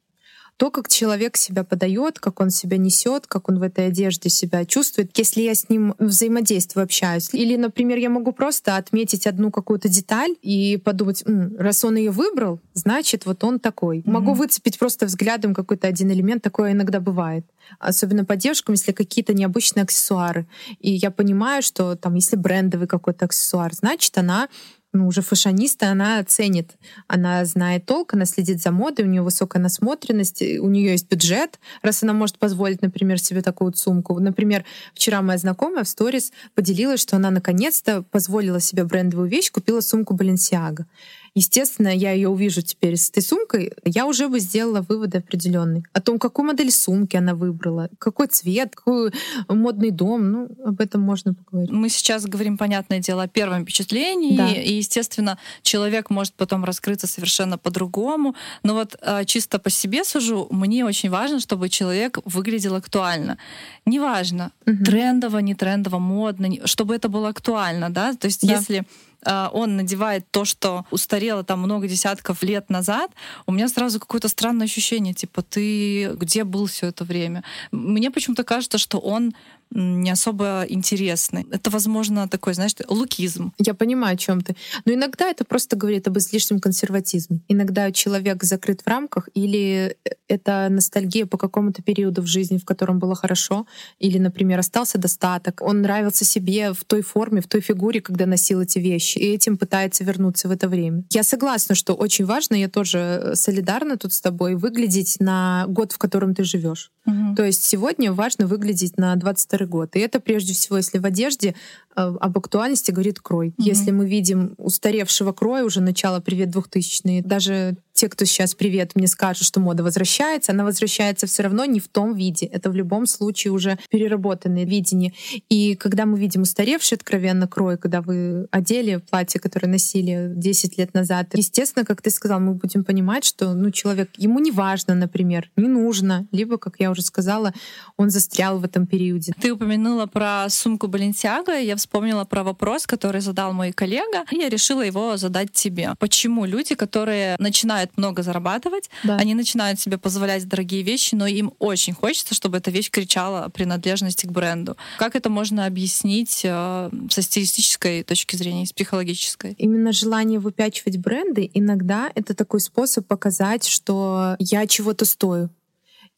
То, 0.61 0.69
как 0.69 0.89
человек 0.89 1.37
себя 1.37 1.63
подает, 1.63 2.19
как 2.19 2.39
он 2.39 2.51
себя 2.51 2.77
несет, 2.77 3.25
как 3.25 3.49
он 3.49 3.57
в 3.57 3.63
этой 3.63 3.87
одежде 3.87 4.29
себя 4.29 4.63
чувствует, 4.63 5.09
если 5.17 5.41
я 5.41 5.55
с 5.55 5.69
ним 5.69 5.95
взаимодействую, 5.97 6.83
общаюсь. 6.83 7.29
Или, 7.33 7.55
например, 7.55 7.97
я 7.97 8.11
могу 8.11 8.31
просто 8.31 8.75
отметить 8.75 9.25
одну 9.25 9.49
какую-то 9.49 9.89
деталь 9.89 10.35
и 10.43 10.77
подумать, 10.77 11.23
«М, 11.25 11.55
раз 11.57 11.83
он 11.83 11.95
ее 11.95 12.11
выбрал, 12.11 12.59
значит, 12.75 13.25
вот 13.25 13.43
он 13.43 13.59
такой. 13.59 14.03
Могу 14.05 14.33
выцепить 14.33 14.77
просто 14.77 15.07
взглядом 15.07 15.55
какой-то 15.55 15.87
один 15.87 16.11
элемент, 16.11 16.43
такое 16.43 16.73
иногда 16.73 16.99
бывает. 16.99 17.43
Особенно 17.79 18.23
по 18.23 18.35
девушкам, 18.35 18.73
если 18.75 18.91
какие-то 18.91 19.33
необычные 19.33 19.81
аксессуары. 19.81 20.45
И 20.79 20.91
я 20.91 21.09
понимаю, 21.09 21.63
что 21.63 21.95
там, 21.95 22.13
если 22.13 22.35
брендовый 22.35 22.87
какой-то 22.87 23.25
аксессуар, 23.25 23.73
значит, 23.73 24.15
она 24.15 24.47
ну, 24.93 25.07
уже 25.07 25.21
фашониста, 25.21 25.89
она 25.89 26.23
ценит. 26.23 26.71
Она 27.07 27.45
знает 27.45 27.85
толк, 27.85 28.13
она 28.13 28.25
следит 28.25 28.61
за 28.61 28.71
модой, 28.71 29.05
у 29.05 29.07
нее 29.07 29.21
высокая 29.21 29.61
насмотренность, 29.61 30.41
у 30.41 30.67
нее 30.67 30.91
есть 30.91 31.09
бюджет, 31.09 31.59
раз 31.81 32.03
она 32.03 32.13
может 32.13 32.37
позволить, 32.37 32.81
например, 32.81 33.19
себе 33.19 33.41
такую 33.41 33.69
вот 33.69 33.77
сумку. 33.77 34.19
Например, 34.19 34.65
вчера 34.93 35.21
моя 35.21 35.37
знакомая 35.37 35.85
в 35.85 35.87
сторис 35.87 36.33
поделилась, 36.55 36.99
что 36.99 37.15
она 37.15 37.31
наконец-то 37.31 38.03
позволила 38.03 38.59
себе 38.59 38.83
брендовую 38.83 39.29
вещь, 39.29 39.51
купила 39.51 39.79
сумку 39.79 40.13
Balenciaga. 40.13 40.85
Естественно, 41.33 41.87
я 41.87 42.11
ее 42.11 42.27
увижу 42.27 42.61
теперь 42.61 42.97
с 42.97 43.09
этой 43.09 43.23
сумкой, 43.23 43.71
я 43.85 44.05
уже 44.05 44.27
бы 44.27 44.39
сделала 44.41 44.81
выводы 44.81 45.19
определенные 45.19 45.83
о 45.93 46.01
том, 46.01 46.19
какую 46.19 46.45
модель 46.47 46.71
сумки 46.71 47.15
она 47.15 47.35
выбрала, 47.35 47.89
какой 47.99 48.27
цвет, 48.27 48.75
какой 48.75 49.13
модный 49.47 49.91
дом. 49.91 50.29
Ну, 50.31 50.49
об 50.65 50.81
этом 50.81 51.01
можно 51.01 51.33
поговорить. 51.33 51.71
Мы 51.71 51.87
сейчас 51.87 52.25
говорим, 52.25 52.57
понятное 52.57 52.99
дело, 52.99 53.23
о 53.23 53.27
первом 53.29 53.63
впечатлении, 53.63 54.35
Да. 54.35 54.51
и, 54.51 54.73
естественно, 54.73 55.37
человек 55.61 56.09
может 56.09 56.33
потом 56.33 56.65
раскрыться 56.65 57.07
совершенно 57.07 57.57
по-другому. 57.57 58.35
Но 58.63 58.73
вот 58.73 58.97
э, 59.01 59.23
чисто 59.23 59.57
по 59.57 59.69
себе 59.69 60.03
сужу, 60.03 60.47
мне 60.51 60.83
очень 60.83 61.09
важно, 61.09 61.39
чтобы 61.39 61.69
человек 61.69 62.17
выглядел 62.25 62.75
актуально. 62.75 63.37
Неважно, 63.85 64.51
Мгм. 64.65 64.83
трендово, 64.83 65.37
не 65.39 65.55
трендово, 65.55 65.97
модно, 65.99 66.49
чтобы 66.67 66.93
это 66.93 67.07
было 67.07 67.29
актуально, 67.29 67.89
да. 67.89 68.13
То 68.15 68.25
есть, 68.27 68.45
Да. 68.45 68.53
если 68.53 68.79
э, 68.79 68.83
он 69.25 69.75
надевает 69.75 70.25
то, 70.31 70.45
что 70.45 70.85
устарело 70.91 71.43
там 71.43 71.59
много 71.59 71.87
десятков 71.87 72.43
лет 72.43 72.69
назад, 72.69 73.11
у 73.45 73.51
меня 73.51 73.67
сразу 73.67 73.99
какое-то 73.99 74.27
странное 74.27 74.65
ощущение, 74.65 75.13
типа, 75.13 75.41
ты 75.41 76.13
где 76.13 76.43
был 76.43 76.65
все 76.65 76.87
это 76.87 77.03
время? 77.03 77.43
Мне 77.71 78.11
почему-то 78.11 78.43
кажется, 78.43 78.77
что 78.77 78.99
он 78.99 79.33
не 79.71 80.11
особо 80.11 80.65
интересный. 80.67 81.45
Это, 81.51 81.69
возможно, 81.69 82.27
такой, 82.27 82.53
знаешь, 82.53 82.73
лукизм. 82.87 83.53
Я 83.57 83.73
понимаю, 83.73 84.15
о 84.15 84.17
чем 84.17 84.41
ты. 84.41 84.55
Но 84.85 84.93
иногда 84.93 85.29
это 85.29 85.45
просто 85.45 85.75
говорит 85.75 86.07
об 86.07 86.17
излишнем 86.17 86.59
консерватизме. 86.59 87.41
Иногда 87.47 87.91
человек 87.91 88.43
закрыт 88.43 88.81
в 88.81 88.87
рамках, 88.87 89.29
или 89.33 89.95
это 90.27 90.67
ностальгия 90.69 91.25
по 91.25 91.37
какому-то 91.37 91.81
периоду 91.81 92.21
в 92.21 92.27
жизни, 92.27 92.57
в 92.57 92.65
котором 92.65 92.99
было 92.99 93.15
хорошо, 93.15 93.65
или, 93.99 94.17
например, 94.17 94.59
остался 94.59 94.97
достаток. 94.97 95.61
Он 95.61 95.81
нравился 95.81 96.25
себе 96.25 96.73
в 96.73 96.83
той 96.83 97.01
форме, 97.01 97.41
в 97.41 97.47
той 97.47 97.61
фигуре, 97.61 98.01
когда 98.01 98.25
носил 98.25 98.61
эти 98.61 98.79
вещи, 98.79 99.17
и 99.17 99.33
этим 99.33 99.57
пытается 99.57 100.03
вернуться 100.03 100.47
в 100.47 100.51
это 100.51 100.67
время. 100.67 101.03
Я 101.11 101.23
согласна, 101.23 101.75
что 101.75 101.93
очень 101.93 102.25
важно, 102.25 102.55
я 102.55 102.67
тоже 102.67 102.97
э, 102.97 103.35
солидарна 103.35 103.97
тут 103.97 104.13
с 104.13 104.21
тобой, 104.21 104.55
выглядеть 104.55 105.17
на 105.19 105.65
год, 105.67 105.91
в 105.91 105.97
котором 105.97 106.35
ты 106.35 106.43
живешь. 106.43 106.91
То 107.35 107.43
есть 107.43 107.63
сегодня 107.63 108.13
важно 108.13 108.45
выглядеть 108.45 108.97
на 108.97 109.15
22 109.15 109.60
старый 109.61 109.67
год. 109.67 109.95
И 109.95 109.99
это 109.99 110.19
прежде 110.19 110.53
всего, 110.53 110.77
если 110.77 110.99
в 110.99 111.05
одежде 111.05 111.49
э, 111.49 111.53
об 111.95 112.37
актуальности 112.37 112.91
говорит 112.91 113.19
крой. 113.19 113.49
Mm-hmm. 113.49 113.53
Если 113.57 113.91
мы 113.91 114.07
видим 114.07 114.55
устаревшего 114.57 115.33
кроя 115.33 115.63
уже 115.63 115.81
начало 115.81 116.19
привет 116.19 116.49
2000 116.49 117.21
даже 117.21 117.75
те, 118.01 118.09
кто 118.09 118.25
сейчас 118.25 118.55
привет 118.55 118.95
мне 118.95 119.05
скажут, 119.05 119.45
что 119.45 119.59
мода 119.59 119.83
возвращается, 119.83 120.53
она 120.53 120.63
возвращается 120.63 121.27
все 121.27 121.43
равно 121.43 121.65
не 121.65 121.79
в 121.79 121.87
том 121.87 122.15
виде. 122.15 122.47
Это 122.47 122.71
в 122.71 122.75
любом 122.75 123.05
случае 123.05 123.53
уже 123.53 123.77
переработанное 123.91 124.65
видение. 124.65 125.13
И 125.49 125.75
когда 125.75 126.07
мы 126.07 126.17
видим 126.17 126.41
устаревший 126.41 126.97
откровенно 126.97 127.47
крой, 127.47 127.77
когда 127.77 128.01
вы 128.01 128.47
одели 128.49 128.95
платье, 128.95 129.39
которое 129.39 129.67
носили 129.67 130.31
10 130.35 130.79
лет 130.79 130.95
назад, 130.95 131.27
естественно, 131.33 131.85
как 131.85 132.01
ты 132.01 132.09
сказал, 132.09 132.39
мы 132.39 132.55
будем 132.55 132.83
понимать, 132.83 133.23
что 133.23 133.53
ну, 133.53 133.69
человек, 133.69 134.09
ему 134.17 134.39
не 134.39 134.49
важно, 134.49 134.95
например, 134.95 135.51
не 135.55 135.67
нужно, 135.67 136.27
либо, 136.31 136.57
как 136.57 136.79
я 136.79 136.89
уже 136.89 137.03
сказала, 137.03 137.53
он 137.97 138.09
застрял 138.09 138.57
в 138.57 138.63
этом 138.63 138.87
периоде. 138.87 139.31
Ты 139.39 139.53
упомянула 139.53 140.07
про 140.07 140.47
сумку 140.49 140.87
Баленсиага, 140.87 141.51
я 141.59 141.75
вспомнила 141.75 142.25
про 142.25 142.43
вопрос, 142.43 142.87
который 142.87 143.21
задал 143.21 143.53
мой 143.53 143.71
коллега, 143.71 144.25
и 144.31 144.37
я 144.37 144.49
решила 144.49 144.81
его 144.81 145.17
задать 145.17 145.51
тебе. 145.51 145.93
Почему 145.99 146.45
люди, 146.45 146.73
которые 146.73 147.35
начинают 147.37 147.90
много 147.97 148.23
зарабатывать, 148.23 148.89
да. 149.03 149.17
они 149.17 149.35
начинают 149.35 149.79
себе 149.79 149.97
позволять 149.97 150.47
дорогие 150.47 150.81
вещи, 150.83 151.15
но 151.15 151.27
им 151.27 151.53
очень 151.59 151.93
хочется, 151.93 152.35
чтобы 152.35 152.57
эта 152.57 152.71
вещь 152.71 152.89
кричала 152.89 153.45
о 153.45 153.49
принадлежности 153.49 154.25
к 154.25 154.31
бренду. 154.31 154.77
Как 154.97 155.15
это 155.15 155.29
можно 155.29 155.65
объяснить 155.65 156.41
э, 156.43 156.89
со 157.09 157.21
стилистической 157.21 158.03
точки 158.03 158.35
зрения, 158.35 158.65
с 158.65 158.73
психологической? 158.73 159.53
Именно 159.57 159.91
желание 159.91 160.39
выпячивать 160.39 160.97
бренды 160.97 161.49
иногда 161.53 162.11
это 162.15 162.33
такой 162.33 162.59
способ 162.59 163.07
показать, 163.07 163.67
что 163.67 164.35
я 164.39 164.67
чего-то 164.67 165.05
стою 165.05 165.49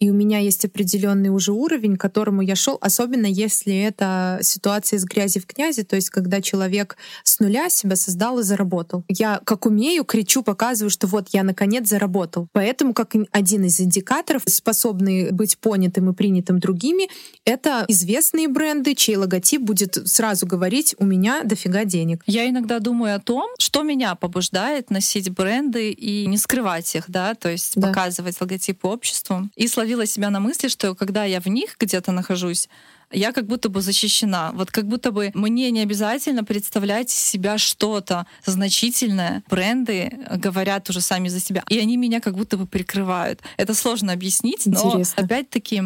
и 0.03 0.10
у 0.10 0.13
меня 0.13 0.39
есть 0.39 0.65
определенный 0.65 1.29
уже 1.29 1.53
уровень, 1.53 1.95
к 1.95 2.01
которому 2.01 2.41
я 2.41 2.55
шел, 2.55 2.77
особенно 2.81 3.25
если 3.25 3.74
это 3.74 4.38
ситуация 4.41 4.98
из 4.98 5.05
грязи 5.05 5.39
в 5.39 5.45
князи, 5.45 5.83
то 5.83 5.95
есть 5.95 6.10
когда 6.10 6.41
человек 6.41 6.98
с 7.24 7.39
нуля 7.39 7.69
себя 7.69 7.95
создал 7.95 8.39
и 8.39 8.43
заработал. 8.43 9.05
Я 9.07 9.39
как 9.45 9.65
умею, 9.65 10.03
кричу, 10.03 10.43
показываю, 10.43 10.89
что 10.89 11.07
вот 11.07 11.29
я 11.31 11.43
наконец 11.43 11.88
заработал. 11.88 12.50
Поэтому 12.51 12.93
как 12.93 13.13
один 13.31 13.63
из 13.63 13.79
индикаторов, 13.79 14.41
способный 14.45 15.31
быть 15.31 15.57
понятым 15.57 16.10
и 16.10 16.13
принятым 16.13 16.60
другими, 16.60 17.07
это 17.45 17.86
известные 17.88 18.50
бренды, 18.50 18.95
чей 18.95 19.15
логотип 19.15 19.62
будет 19.62 20.05
сразу 20.05 20.45
говорить 20.45 20.95
«у 20.98 21.05
меня 21.05 21.43
дофига 21.45 21.86
денег». 21.86 22.24
Я 22.25 22.50
иногда 22.50 22.79
думаю 22.79 23.15
о 23.15 23.19
том, 23.19 23.50
что 23.57 23.83
меня 23.83 24.15
побуждает 24.15 24.89
носить 24.89 25.29
бренды 25.29 25.91
и 25.91 26.25
не 26.25 26.38
скрывать 26.38 26.93
их, 26.93 27.05
да, 27.07 27.36
то 27.36 27.50
есть 27.50 27.77
да. 27.77 27.88
показывать 27.88 28.41
логотип 28.41 28.83
обществу 28.83 29.50
и 29.55 29.69
словила 29.93 30.05
себя 30.07 30.29
на 30.31 30.39
мысли, 30.39 30.69
что 30.69 30.95
когда 30.95 31.23
я 31.25 31.39
в 31.39 31.47
них 31.47 31.75
где-то 31.79 32.12
нахожусь, 32.12 32.67
я 33.12 33.31
как 33.31 33.45
будто 33.45 33.69
бы 33.69 33.81
защищена. 33.81 34.51
Вот 34.53 34.71
как 34.71 34.88
будто 34.88 35.12
бы 35.12 35.29
мне 35.35 35.69
не 35.69 35.81
обязательно 35.81 36.43
представлять 36.43 37.12
себя 37.12 37.59
что-то 37.59 38.25
значительное. 38.45 39.43
Бренды 39.50 40.12
говорят 40.31 40.89
уже 40.89 41.00
сами 41.00 41.29
за 41.29 41.39
себя. 41.39 41.63
И 41.69 41.77
они 41.77 41.97
меня 41.97 42.21
как 42.21 42.35
будто 42.35 42.57
бы 42.57 42.65
прикрывают. 42.65 43.41
Это 43.57 43.75
сложно 43.75 44.13
объяснить, 44.13 44.67
Интересно. 44.67 45.13
но 45.17 45.23
опять-таки, 45.25 45.83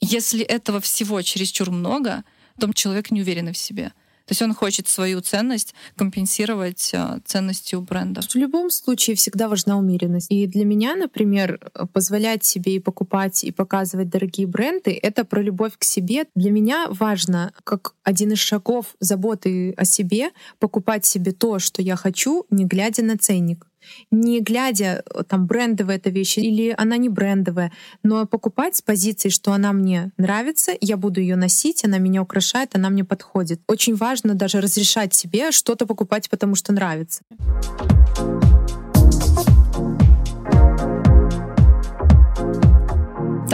если 0.00 0.44
этого 0.44 0.80
всего 0.80 1.20
чересчур 1.22 1.70
много, 1.70 2.22
то 2.60 2.72
человек 2.72 3.10
не 3.10 3.22
уверен 3.22 3.52
в 3.52 3.58
себе. 3.58 3.92
То 4.26 4.32
есть 4.32 4.42
он 4.42 4.54
хочет 4.54 4.88
свою 4.88 5.20
ценность 5.20 5.74
компенсировать 5.96 6.90
э, 6.94 7.18
ценностью 7.24 7.82
бренда. 7.82 8.22
В 8.22 8.34
любом 8.36 8.70
случае 8.70 9.16
всегда 9.16 9.48
важна 9.48 9.76
умеренность. 9.76 10.30
И 10.30 10.46
для 10.46 10.64
меня, 10.64 10.96
например, 10.96 11.60
позволять 11.92 12.44
себе 12.44 12.76
и 12.76 12.80
покупать, 12.80 13.44
и 13.44 13.50
показывать 13.50 14.08
дорогие 14.08 14.46
бренды— 14.46 14.98
это 15.02 15.24
про 15.24 15.42
любовь 15.42 15.72
к 15.78 15.84
себе. 15.84 16.26
Для 16.34 16.50
меня 16.50 16.86
важно, 16.88 17.52
как 17.64 17.94
один 18.02 18.32
из 18.32 18.38
шагов 18.38 18.94
заботы 19.00 19.72
о 19.72 19.84
себе, 19.84 20.30
покупать 20.58 21.04
себе 21.04 21.32
то, 21.32 21.58
что 21.58 21.82
я 21.82 21.96
хочу, 21.96 22.46
не 22.50 22.64
глядя 22.64 23.02
на 23.02 23.18
ценник 23.18 23.66
не 24.10 24.40
глядя, 24.40 25.02
э, 25.14 25.22
там, 25.24 25.46
брендовая 25.46 25.96
эта 25.96 26.10
вещь 26.10 26.38
или 26.38 26.74
она 26.76 26.96
не 26.96 27.08
брендовая, 27.08 27.72
но 28.02 28.26
покупать 28.26 28.76
с 28.76 28.82
позиции, 28.82 29.28
что 29.28 29.52
она 29.52 29.72
мне 29.72 30.12
нравится, 30.16 30.72
я 30.80 30.96
буду 30.96 31.20
ее 31.20 31.36
носить, 31.36 31.84
она 31.84 31.98
меня 31.98 32.22
украшает, 32.22 32.74
она 32.74 32.90
мне 32.90 33.04
подходит. 33.04 33.60
Очень 33.66 33.96
важно 33.96 34.34
даже 34.34 34.60
разрешать 34.60 35.14
себе 35.14 35.50
что-то 35.50 35.86
покупать, 35.86 36.28
потому 36.30 36.54
что 36.54 36.72
нравится. 36.72 37.22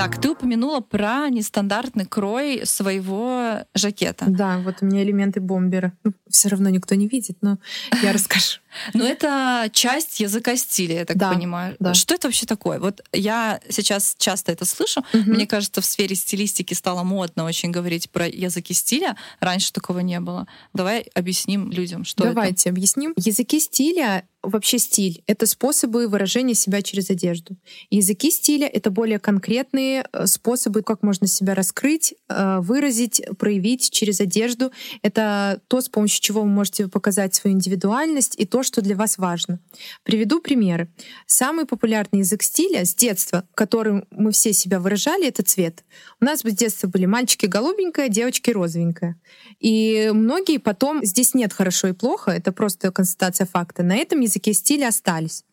Так, 0.01 0.19
ты 0.19 0.31
упомянула 0.31 0.81
про 0.81 1.29
нестандартный 1.29 2.07
крой 2.07 2.63
своего 2.65 3.67
жакета. 3.75 4.25
Да, 4.29 4.57
вот 4.61 4.77
у 4.81 4.87
меня 4.87 5.03
элементы 5.03 5.41
бомбера. 5.41 5.93
Ну, 6.05 6.15
все 6.27 6.49
равно 6.49 6.71
никто 6.71 6.95
не 6.95 7.07
видит, 7.07 7.37
но 7.43 7.59
я 8.03 8.13
расскажу. 8.15 8.61
Но 8.95 9.05
это 9.05 9.69
часть 9.75 10.21
языка 10.21 10.57
стиля, 10.57 11.01
я 11.01 11.05
так 11.05 11.19
да, 11.19 11.33
понимаю. 11.33 11.77
Да. 11.81 11.93
Что 11.93 12.15
это 12.15 12.29
вообще 12.29 12.47
такое? 12.47 12.79
Вот 12.79 13.03
я 13.13 13.61
сейчас 13.69 14.15
часто 14.17 14.53
это 14.53 14.65
слышу. 14.65 15.01
Угу. 15.13 15.31
Мне 15.33 15.47
кажется, 15.47 15.83
в 15.83 15.85
сфере 15.85 16.17
стилистики 16.17 16.73
стало 16.73 17.03
модно 17.03 17.45
очень 17.45 17.71
говорить 17.71 18.11
про 18.11 18.27
языки 18.27 18.73
стиля. 18.73 19.17
Раньше 19.39 19.71
такого 19.71 19.99
не 19.99 20.19
было. 20.21 20.47
Давай 20.73 21.11
объясним 21.15 21.71
людям, 21.71 22.07
что 22.07 22.23
Давайте 22.23 22.31
это. 22.31 22.41
Давайте 22.41 22.71
объясним. 22.71 23.13
Языки 23.17 23.61
стиля 23.61 24.25
вообще 24.43 24.79
стиль— 24.79 25.23
это 25.27 25.47
способы 25.47 26.09
выражения 26.09 26.55
себя 26.55 26.83
через 26.83 27.11
одежду. 27.11 27.57
Языки 27.91 28.31
стиля— 28.31 28.67
это 28.73 28.91
более 28.91 29.19
конкретные 29.19 30.07
э, 30.13 30.27
способы, 30.27 30.83
как 30.83 31.03
можно 31.03 31.27
себя 31.27 31.55
раскрыть, 31.55 32.15
э, 32.29 32.59
выразить, 32.61 33.23
проявить 33.39 33.91
через 33.91 34.21
одежду. 34.21 34.73
Это 35.03 35.61
то, 35.69 35.81
с 35.81 35.89
помощью 35.89 36.23
чего 36.23 36.43
вы 36.43 36.49
можете 36.49 36.89
показать 36.89 37.35
свою 37.35 37.57
индивидуальность 37.57 38.35
и 38.39 38.47
то, 38.47 38.63
что 38.63 38.81
для 38.81 38.97
вас 38.97 39.19
важно. 39.19 39.61
Приведу 40.05 40.41
примеры. 40.41 40.89
Самый 41.27 41.67
популярный 41.67 42.21
язык 42.21 42.43
стиля 42.43 42.85
с 42.85 42.95
детства, 42.95 43.45
которым 43.55 44.07
мы 44.11 44.33
все 44.33 44.53
себя 44.53 44.81
выражали, 44.81 45.29
это 45.29 45.43
цвет. 45.43 45.85
У 46.21 46.25
нас 46.25 46.41
с 46.41 46.43
детства 46.45 46.89
были 46.89 47.07
мальчики 47.07 47.47
голубенькая, 47.47 48.09
девочки 48.09 48.51
розовенькая. 48.51 49.21
И 49.61 50.11
многие 50.15 50.59
потом, 50.59 51.05
здесь 51.05 51.35
нет 51.35 51.53
хорошо 51.53 51.89
и 51.89 51.93
плохо, 51.93 52.31
это 52.31 52.53
просто 52.53 52.91
констатация 52.91 53.47
факта, 53.47 53.83
на 53.83 53.97
этом 53.97 54.21
языке 54.21 54.30
стиля 54.39 54.89
остались. 54.89 55.45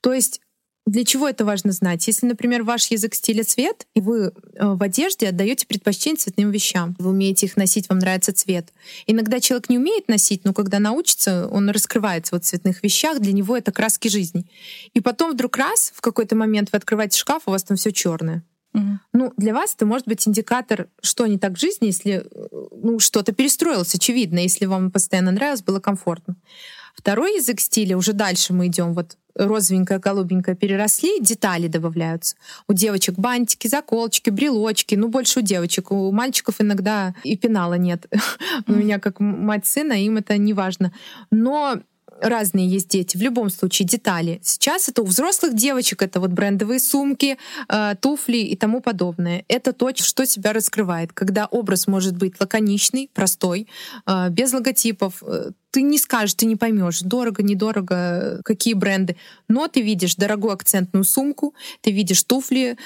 То 0.00 0.12
есть 0.12 0.40
для 0.84 1.04
чего 1.04 1.28
это 1.28 1.44
важно 1.44 1.70
знать? 1.70 2.06
Если, 2.08 2.26
например, 2.26 2.64
ваш 2.64 2.90
язык 2.90 3.14
стиля 3.14 3.44
цвет, 3.44 3.86
и 3.94 4.00
вы 4.00 4.32
э, 4.54 4.74
в 4.74 4.82
одежде 4.82 5.28
отдаете 5.28 5.64
предпочтение 5.64 6.18
цветным 6.18 6.50
вещам, 6.50 6.96
вы 6.98 7.10
умеете 7.10 7.46
их 7.46 7.56
носить, 7.56 7.88
вам 7.88 8.00
нравится 8.00 8.32
цвет. 8.32 8.72
Иногда 9.06 9.38
человек 9.38 9.68
не 9.68 9.78
умеет 9.78 10.08
носить, 10.08 10.44
но 10.44 10.52
когда 10.52 10.80
научится, 10.80 11.46
он 11.48 11.70
раскрывается 11.70 12.34
вот 12.34 12.44
в 12.44 12.48
цветных 12.48 12.82
вещах, 12.82 13.20
для 13.20 13.32
него 13.32 13.56
это 13.56 13.70
краски 13.70 14.08
жизни. 14.08 14.44
И 14.92 15.00
потом 15.00 15.32
вдруг 15.32 15.56
раз, 15.56 15.92
в 15.94 16.00
какой-то 16.00 16.34
момент 16.34 16.70
вы 16.72 16.78
открываете 16.78 17.16
шкаф, 17.16 17.42
у 17.46 17.52
вас 17.52 17.62
там 17.62 17.76
все 17.76 17.92
черное. 17.92 18.42
Угу. 18.74 18.98
Ну, 19.12 19.32
для 19.36 19.54
вас 19.54 19.74
это 19.76 19.86
может 19.86 20.08
быть 20.08 20.26
индикатор, 20.26 20.88
что 21.00 21.26
не 21.28 21.38
так 21.38 21.52
в 21.52 21.60
жизни, 21.60 21.86
если 21.86 22.24
э, 22.24 22.46
ну, 22.82 22.98
что-то 22.98 23.32
перестроилось, 23.32 23.94
очевидно, 23.94 24.40
если 24.40 24.66
вам 24.66 24.90
постоянно 24.90 25.30
нравилось, 25.30 25.62
было 25.62 25.78
комфортно. 25.78 26.34
Второй 26.94 27.36
язык 27.36 27.60
стиля, 27.60 27.96
уже 27.96 28.12
дальше 28.12 28.52
мы 28.52 28.66
идем, 28.66 28.92
вот 28.94 29.16
розовенькое, 29.34 29.98
голубенькое 29.98 30.56
переросли, 30.56 31.20
детали 31.20 31.66
добавляются. 31.66 32.36
У 32.68 32.72
девочек 32.72 33.14
бантики, 33.16 33.66
заколочки, 33.66 34.30
брелочки, 34.30 34.94
ну 34.94 35.08
больше 35.08 35.40
у 35.40 35.42
девочек. 35.42 35.90
У 35.90 36.12
мальчиков 36.12 36.60
иногда 36.60 37.14
и 37.24 37.36
пенала 37.36 37.74
нет. 37.74 38.06
У 38.66 38.72
меня 38.72 38.98
как 38.98 39.20
мать 39.20 39.66
сына, 39.66 39.92
им 39.94 40.18
это 40.18 40.36
не 40.36 40.52
важно. 40.52 40.92
Но 41.30 41.80
разные 42.22 42.66
есть 42.66 42.88
дети. 42.88 43.16
В 43.16 43.22
любом 43.22 43.50
случае 43.50 43.86
детали. 43.86 44.40
Сейчас 44.42 44.88
это 44.88 45.02
у 45.02 45.04
взрослых 45.04 45.54
девочек 45.54 46.02
это 46.02 46.20
вот 46.20 46.30
брендовые 46.30 46.80
сумки, 46.80 47.36
э, 47.68 47.94
туфли 48.00 48.38
и 48.38 48.56
тому 48.56 48.80
подобное. 48.80 49.44
Это 49.48 49.72
то, 49.72 49.90
что 49.94 50.26
себя 50.26 50.52
раскрывает, 50.52 51.12
когда 51.12 51.46
образ 51.46 51.86
может 51.86 52.16
быть 52.16 52.40
лаконичный, 52.40 53.10
простой, 53.12 53.68
э, 54.06 54.28
без 54.30 54.52
логотипов. 54.52 55.22
Э, 55.22 55.50
ты 55.70 55.82
не 55.82 55.98
скажешь, 55.98 56.34
ты 56.34 56.46
не 56.46 56.56
поймешь, 56.56 57.00
дорого, 57.00 57.42
недорого, 57.42 58.40
какие 58.44 58.74
бренды. 58.74 59.16
Но 59.48 59.68
ты 59.68 59.80
видишь 59.80 60.16
дорогую 60.16 60.52
акцентную 60.52 61.04
сумку, 61.04 61.54
ты 61.80 61.90
видишь 61.90 62.22
туфли, 62.24 62.76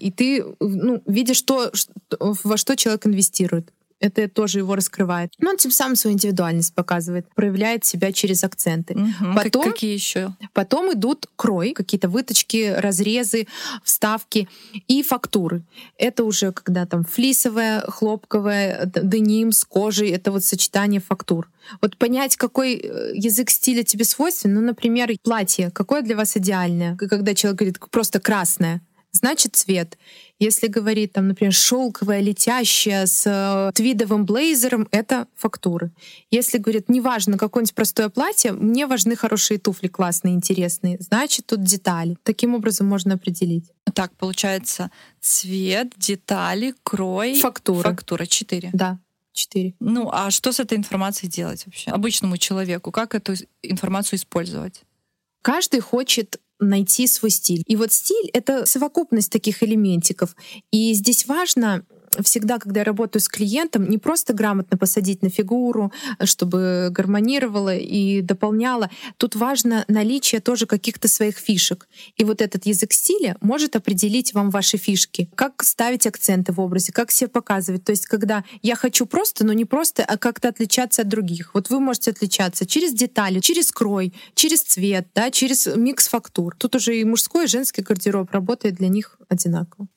и 0.00 0.10
ты 0.10 0.44
ну, 0.58 1.00
видишь 1.06 1.42
то, 1.42 1.70
во 2.18 2.56
что 2.56 2.74
человек 2.74 3.06
инвестирует 3.06 3.70
это 4.06 4.28
тоже 4.28 4.58
его 4.58 4.74
раскрывает. 4.74 5.32
Но 5.38 5.50
он 5.50 5.56
тем 5.56 5.70
самым 5.70 5.96
свою 5.96 6.14
индивидуальность 6.14 6.74
показывает, 6.74 7.26
проявляет 7.34 7.84
себя 7.84 8.12
через 8.12 8.44
акценты. 8.44 8.94
Угу. 8.94 9.34
Потом, 9.34 9.72
Какие 9.72 9.94
еще? 9.94 10.34
Потом 10.52 10.92
идут 10.92 11.26
крой, 11.36 11.72
какие-то 11.72 12.08
выточки, 12.08 12.74
разрезы, 12.76 13.46
вставки 13.84 14.48
и 14.88 15.02
фактуры. 15.02 15.62
Это 15.98 16.24
уже 16.24 16.52
когда 16.52 16.86
там 16.86 17.04
флисовая, 17.04 17.82
хлопковая, 17.82 18.86
деним 18.86 19.52
с 19.52 19.64
кожей, 19.64 20.10
это 20.10 20.32
вот 20.32 20.44
сочетание 20.44 21.00
фактур. 21.00 21.48
Вот 21.80 21.96
понять, 21.96 22.36
какой 22.36 22.74
э, 22.74 23.12
язык 23.14 23.50
стиля 23.50 23.82
тебе 23.82 24.04
свойствен, 24.04 24.54
ну, 24.54 24.60
например, 24.60 25.10
платье, 25.22 25.70
какое 25.70 26.02
для 26.02 26.16
вас 26.16 26.36
идеальное, 26.36 26.96
когда 26.96 27.34
человек 27.34 27.58
говорит 27.58 27.80
просто 27.90 28.20
красное, 28.20 28.80
значит 29.16 29.56
цвет. 29.56 29.98
Если 30.38 30.66
говорить, 30.68 31.12
там, 31.12 31.28
например, 31.28 31.52
шелковая, 31.52 32.20
летящая 32.20 33.06
с 33.06 33.24
э, 33.26 33.72
твидовым 33.74 34.26
блейзером, 34.26 34.86
это 34.90 35.26
фактуры. 35.34 35.90
Если 36.30 36.58
говорит, 36.58 36.88
неважно, 36.88 37.38
какое-нибудь 37.38 37.74
простое 37.74 38.10
платье, 38.10 38.52
мне 38.52 38.86
важны 38.86 39.16
хорошие 39.16 39.58
туфли, 39.58 39.88
классные, 39.88 40.34
интересные, 40.34 40.98
значит, 41.00 41.46
тут 41.46 41.62
детали. 41.62 42.16
Таким 42.22 42.54
образом 42.54 42.86
можно 42.86 43.14
определить. 43.14 43.72
Так, 43.94 44.12
получается, 44.16 44.90
цвет, 45.20 45.92
детали, 45.96 46.74
крой, 46.82 47.40
Фактура. 47.40 47.88
фактура. 47.90 48.26
Четыре. 48.26 48.70
Да, 48.74 48.98
четыре. 49.32 49.74
Ну, 49.80 50.10
а 50.12 50.30
что 50.30 50.52
с 50.52 50.60
этой 50.60 50.76
информацией 50.76 51.30
делать 51.30 51.64
вообще? 51.64 51.90
Обычному 51.90 52.36
человеку, 52.36 52.92
как 52.92 53.14
эту 53.14 53.34
информацию 53.62 54.18
использовать? 54.18 54.82
Каждый 55.42 55.80
хочет 55.80 56.40
найти 56.58 57.06
свой 57.06 57.30
стиль. 57.30 57.62
И 57.66 57.76
вот 57.76 57.92
стиль— 57.92 58.30
это 58.32 58.66
совокупность 58.66 59.30
таких 59.30 59.62
элементиков. 59.62 60.34
И 60.70 60.92
здесь 60.94 61.26
важно 61.26 61.84
всегда, 62.22 62.58
когда 62.58 62.80
я 62.80 62.84
работаю 62.84 63.20
с 63.20 63.28
клиентом, 63.28 63.88
не 63.88 63.98
просто 63.98 64.32
грамотно 64.32 64.76
посадить 64.76 65.22
на 65.22 65.30
фигуру, 65.30 65.92
чтобы 66.24 66.88
гармонировала 66.90 67.76
и 67.76 68.20
дополняла. 68.20 68.90
Тут 69.16 69.34
важно 69.34 69.84
наличие 69.88 70.40
тоже 70.40 70.66
каких-то 70.66 71.08
своих 71.08 71.36
фишек. 71.38 71.88
И 72.16 72.24
вот 72.24 72.40
этот 72.40 72.66
язык 72.66 72.92
стиля 72.92 73.36
может 73.40 73.76
определить 73.76 74.34
вам 74.34 74.50
ваши 74.50 74.76
фишки. 74.76 75.30
Как 75.34 75.62
ставить 75.62 76.06
акценты 76.06 76.52
в 76.52 76.60
образе, 76.60 76.92
как 76.92 77.10
себя 77.10 77.28
показывать. 77.28 77.84
То 77.84 77.90
есть 77.90 78.06
когда 78.06 78.44
я 78.62 78.76
хочу 78.76 79.06
просто, 79.06 79.44
но 79.44 79.52
не 79.52 79.64
просто, 79.64 80.04
а 80.04 80.16
как-то 80.16 80.48
отличаться 80.48 81.02
от 81.02 81.08
других. 81.08 81.52
Вот 81.54 81.70
вы 81.70 81.80
можете 81.80 82.10
отличаться 82.10 82.66
через 82.66 82.92
детали, 82.92 83.40
через 83.40 83.70
крой, 83.70 84.14
через 84.34 84.62
цвет, 84.62 85.08
да, 85.14 85.30
через 85.30 85.66
микс 85.76 86.08
фактур. 86.08 86.54
Тут 86.56 86.76
уже 86.76 86.98
и 86.98 87.04
мужской, 87.04 87.44
и 87.44 87.48
женский 87.48 87.82
гардероб 87.82 88.30
работает 88.30 88.76
для 88.76 88.88
них 88.88 89.18
одинаково. 89.28 89.88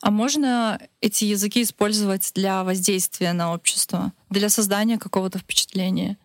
А 0.00 0.10
можно 0.10 0.80
эти 1.00 1.24
языки 1.24 1.62
использовать 1.62 2.30
для 2.34 2.62
воздействия 2.64 3.32
на 3.32 3.52
общество, 3.52 4.12
для 4.30 4.48
создания 4.48 4.98
какого-то 4.98 5.38
впечатления? 5.38 6.16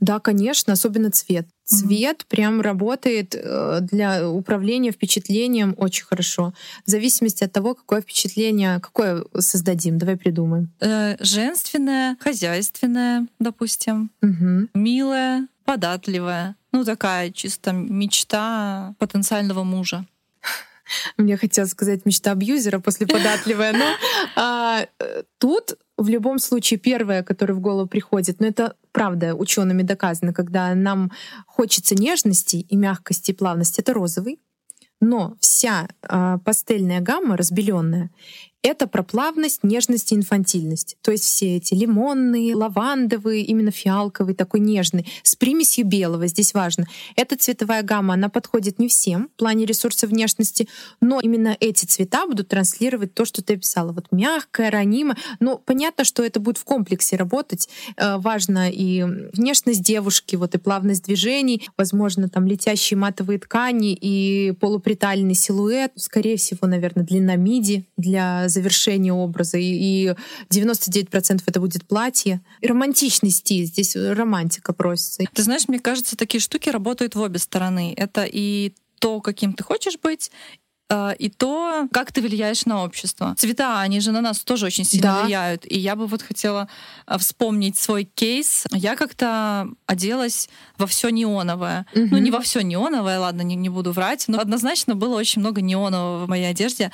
Да, 0.00 0.18
конечно, 0.18 0.72
особенно 0.72 1.10
цвет. 1.10 1.46
Цвет 1.64 2.24
прям 2.26 2.62
работает 2.62 3.34
э, 3.34 3.78
для 3.82 4.28
управления 4.28 4.92
впечатлением 4.92 5.74
очень 5.76 6.04
хорошо. 6.04 6.54
В 6.86 6.90
зависимости 6.90 7.44
от 7.44 7.52
того, 7.52 7.74
какое 7.74 8.00
впечатление, 8.00 8.80
какое 8.80 9.24
создадим. 9.38 9.98
Давай 9.98 10.16
придумаем. 10.16 10.72
Э, 10.80 11.16
женственное, 11.20 12.16
хозяйственное, 12.18 13.26
допустим, 13.38 14.10
угу. 14.22 14.68
милое, 14.74 15.46
податливое. 15.64 16.56
Ну, 16.72 16.84
такая 16.84 17.30
чисто 17.30 17.72
мечта 17.72 18.94
потенциального 18.98 19.64
мужа. 19.64 20.06
Мне 21.16 21.36
хотелось 21.36 21.70
сказать 21.70 22.06
мечта 22.06 22.32
абьюзера 22.32 22.78
после 22.78 23.06
податливая, 23.06 23.72
но 23.72 23.84
а, 24.36 24.86
тут 25.38 25.78
в 25.96 26.08
любом 26.08 26.38
случае 26.38 26.78
первое, 26.78 27.22
которое 27.22 27.54
в 27.54 27.60
голову 27.60 27.86
приходит, 27.86 28.40
но 28.40 28.46
это 28.46 28.76
правда 28.92 29.34
учеными 29.34 29.82
доказано, 29.82 30.32
когда 30.32 30.74
нам 30.74 31.12
хочется 31.46 31.94
нежности 31.94 32.56
и 32.56 32.76
мягкости 32.76 33.32
и 33.32 33.34
плавности, 33.34 33.80
это 33.80 33.92
розовый. 33.92 34.40
Но 35.02 35.36
вся 35.40 35.88
э, 36.02 36.38
пастельная 36.44 37.00
гамма 37.00 37.36
разбеленная 37.36 38.10
это 38.62 38.86
про 38.86 39.02
плавность, 39.02 39.64
нежность 39.64 40.12
и 40.12 40.14
инфантильность. 40.14 40.96
То 41.02 41.12
есть 41.12 41.24
все 41.24 41.56
эти 41.56 41.74
лимонные, 41.74 42.54
лавандовые, 42.54 43.42
именно 43.42 43.70
фиалковый, 43.70 44.34
такой 44.34 44.60
нежный, 44.60 45.06
с 45.22 45.34
примесью 45.34 45.86
белого, 45.86 46.26
здесь 46.26 46.52
важно. 46.52 46.86
Эта 47.16 47.36
цветовая 47.36 47.82
гамма, 47.82 48.14
она 48.14 48.28
подходит 48.28 48.78
не 48.78 48.88
всем 48.88 49.30
в 49.34 49.38
плане 49.38 49.64
ресурса 49.64 50.06
внешности, 50.06 50.68
но 51.00 51.20
именно 51.20 51.56
эти 51.60 51.86
цвета 51.86 52.26
будут 52.26 52.48
транслировать 52.48 53.14
то, 53.14 53.24
что 53.24 53.42
ты 53.42 53.54
описала. 53.54 53.92
Вот 53.92 54.08
мягкое, 54.10 54.70
ранимое. 54.70 55.16
Но 55.40 55.56
понятно, 55.56 56.04
что 56.04 56.22
это 56.22 56.38
будет 56.38 56.58
в 56.58 56.64
комплексе 56.64 57.16
работать. 57.16 57.68
Э, 57.96 58.18
важно 58.18 58.70
и 58.70 59.02
внешность 59.32 59.82
девушки, 59.82 60.36
вот 60.36 60.54
и 60.54 60.58
плавность 60.58 61.04
движений, 61.04 61.66
возможно, 61.78 62.28
там 62.28 62.46
летящие 62.46 62.98
матовые 62.98 63.38
ткани 63.38 63.96
и 63.98 64.52
полупритальный 64.60 65.34
силуэт. 65.34 65.92
Скорее 65.96 66.36
всего, 66.36 66.66
наверное, 66.66 67.04
длина 67.04 67.36
миди 67.36 67.86
для 67.96 68.49
завершение 68.50 69.12
образа, 69.12 69.58
и 69.58 70.14
99% 70.50 71.42
это 71.46 71.60
будет 71.60 71.86
платье. 71.86 72.40
И 72.60 72.66
романтичный 72.66 73.30
стиль, 73.30 73.64
здесь 73.64 73.96
романтика 73.96 74.72
просится. 74.72 75.24
Ты 75.32 75.42
знаешь, 75.42 75.68
мне 75.68 75.78
кажется, 75.78 76.16
такие 76.16 76.40
штуки 76.40 76.68
работают 76.68 77.14
в 77.14 77.20
обе 77.20 77.38
стороны. 77.38 77.94
Это 77.96 78.24
и 78.24 78.74
то, 79.00 79.20
каким 79.20 79.54
ты 79.54 79.64
хочешь 79.64 79.98
быть, 80.00 80.30
э, 80.90 81.14
и 81.18 81.30
то, 81.30 81.88
как 81.90 82.12
ты 82.12 82.20
влияешь 82.20 82.66
на 82.66 82.84
общество. 82.84 83.34
Цвета, 83.36 83.80
они 83.80 84.00
же 84.00 84.12
на 84.12 84.20
нас 84.20 84.40
тоже 84.40 84.66
очень 84.66 84.84
сильно 84.84 85.14
да. 85.14 85.22
влияют. 85.24 85.64
И 85.66 85.78
я 85.78 85.96
бы 85.96 86.06
вот 86.06 86.22
хотела 86.22 86.68
э, 87.06 87.18
вспомнить 87.18 87.78
свой 87.78 88.04
кейс. 88.04 88.66
Я 88.72 88.94
как-то 88.94 89.68
оделась 89.86 90.48
во 90.78 90.86
все 90.86 91.08
неоновое. 91.08 91.86
Угу. 91.94 92.08
Ну, 92.10 92.18
не 92.18 92.30
во 92.30 92.40
все 92.40 92.60
неоновое, 92.60 93.18
ладно, 93.18 93.42
не, 93.42 93.56
не 93.56 93.68
буду 93.70 93.92
врать, 93.92 94.26
но 94.28 94.38
однозначно 94.38 94.94
было 94.94 95.16
очень 95.16 95.40
много 95.40 95.62
неонового 95.62 96.26
в 96.26 96.28
моей 96.28 96.50
одежде. 96.50 96.92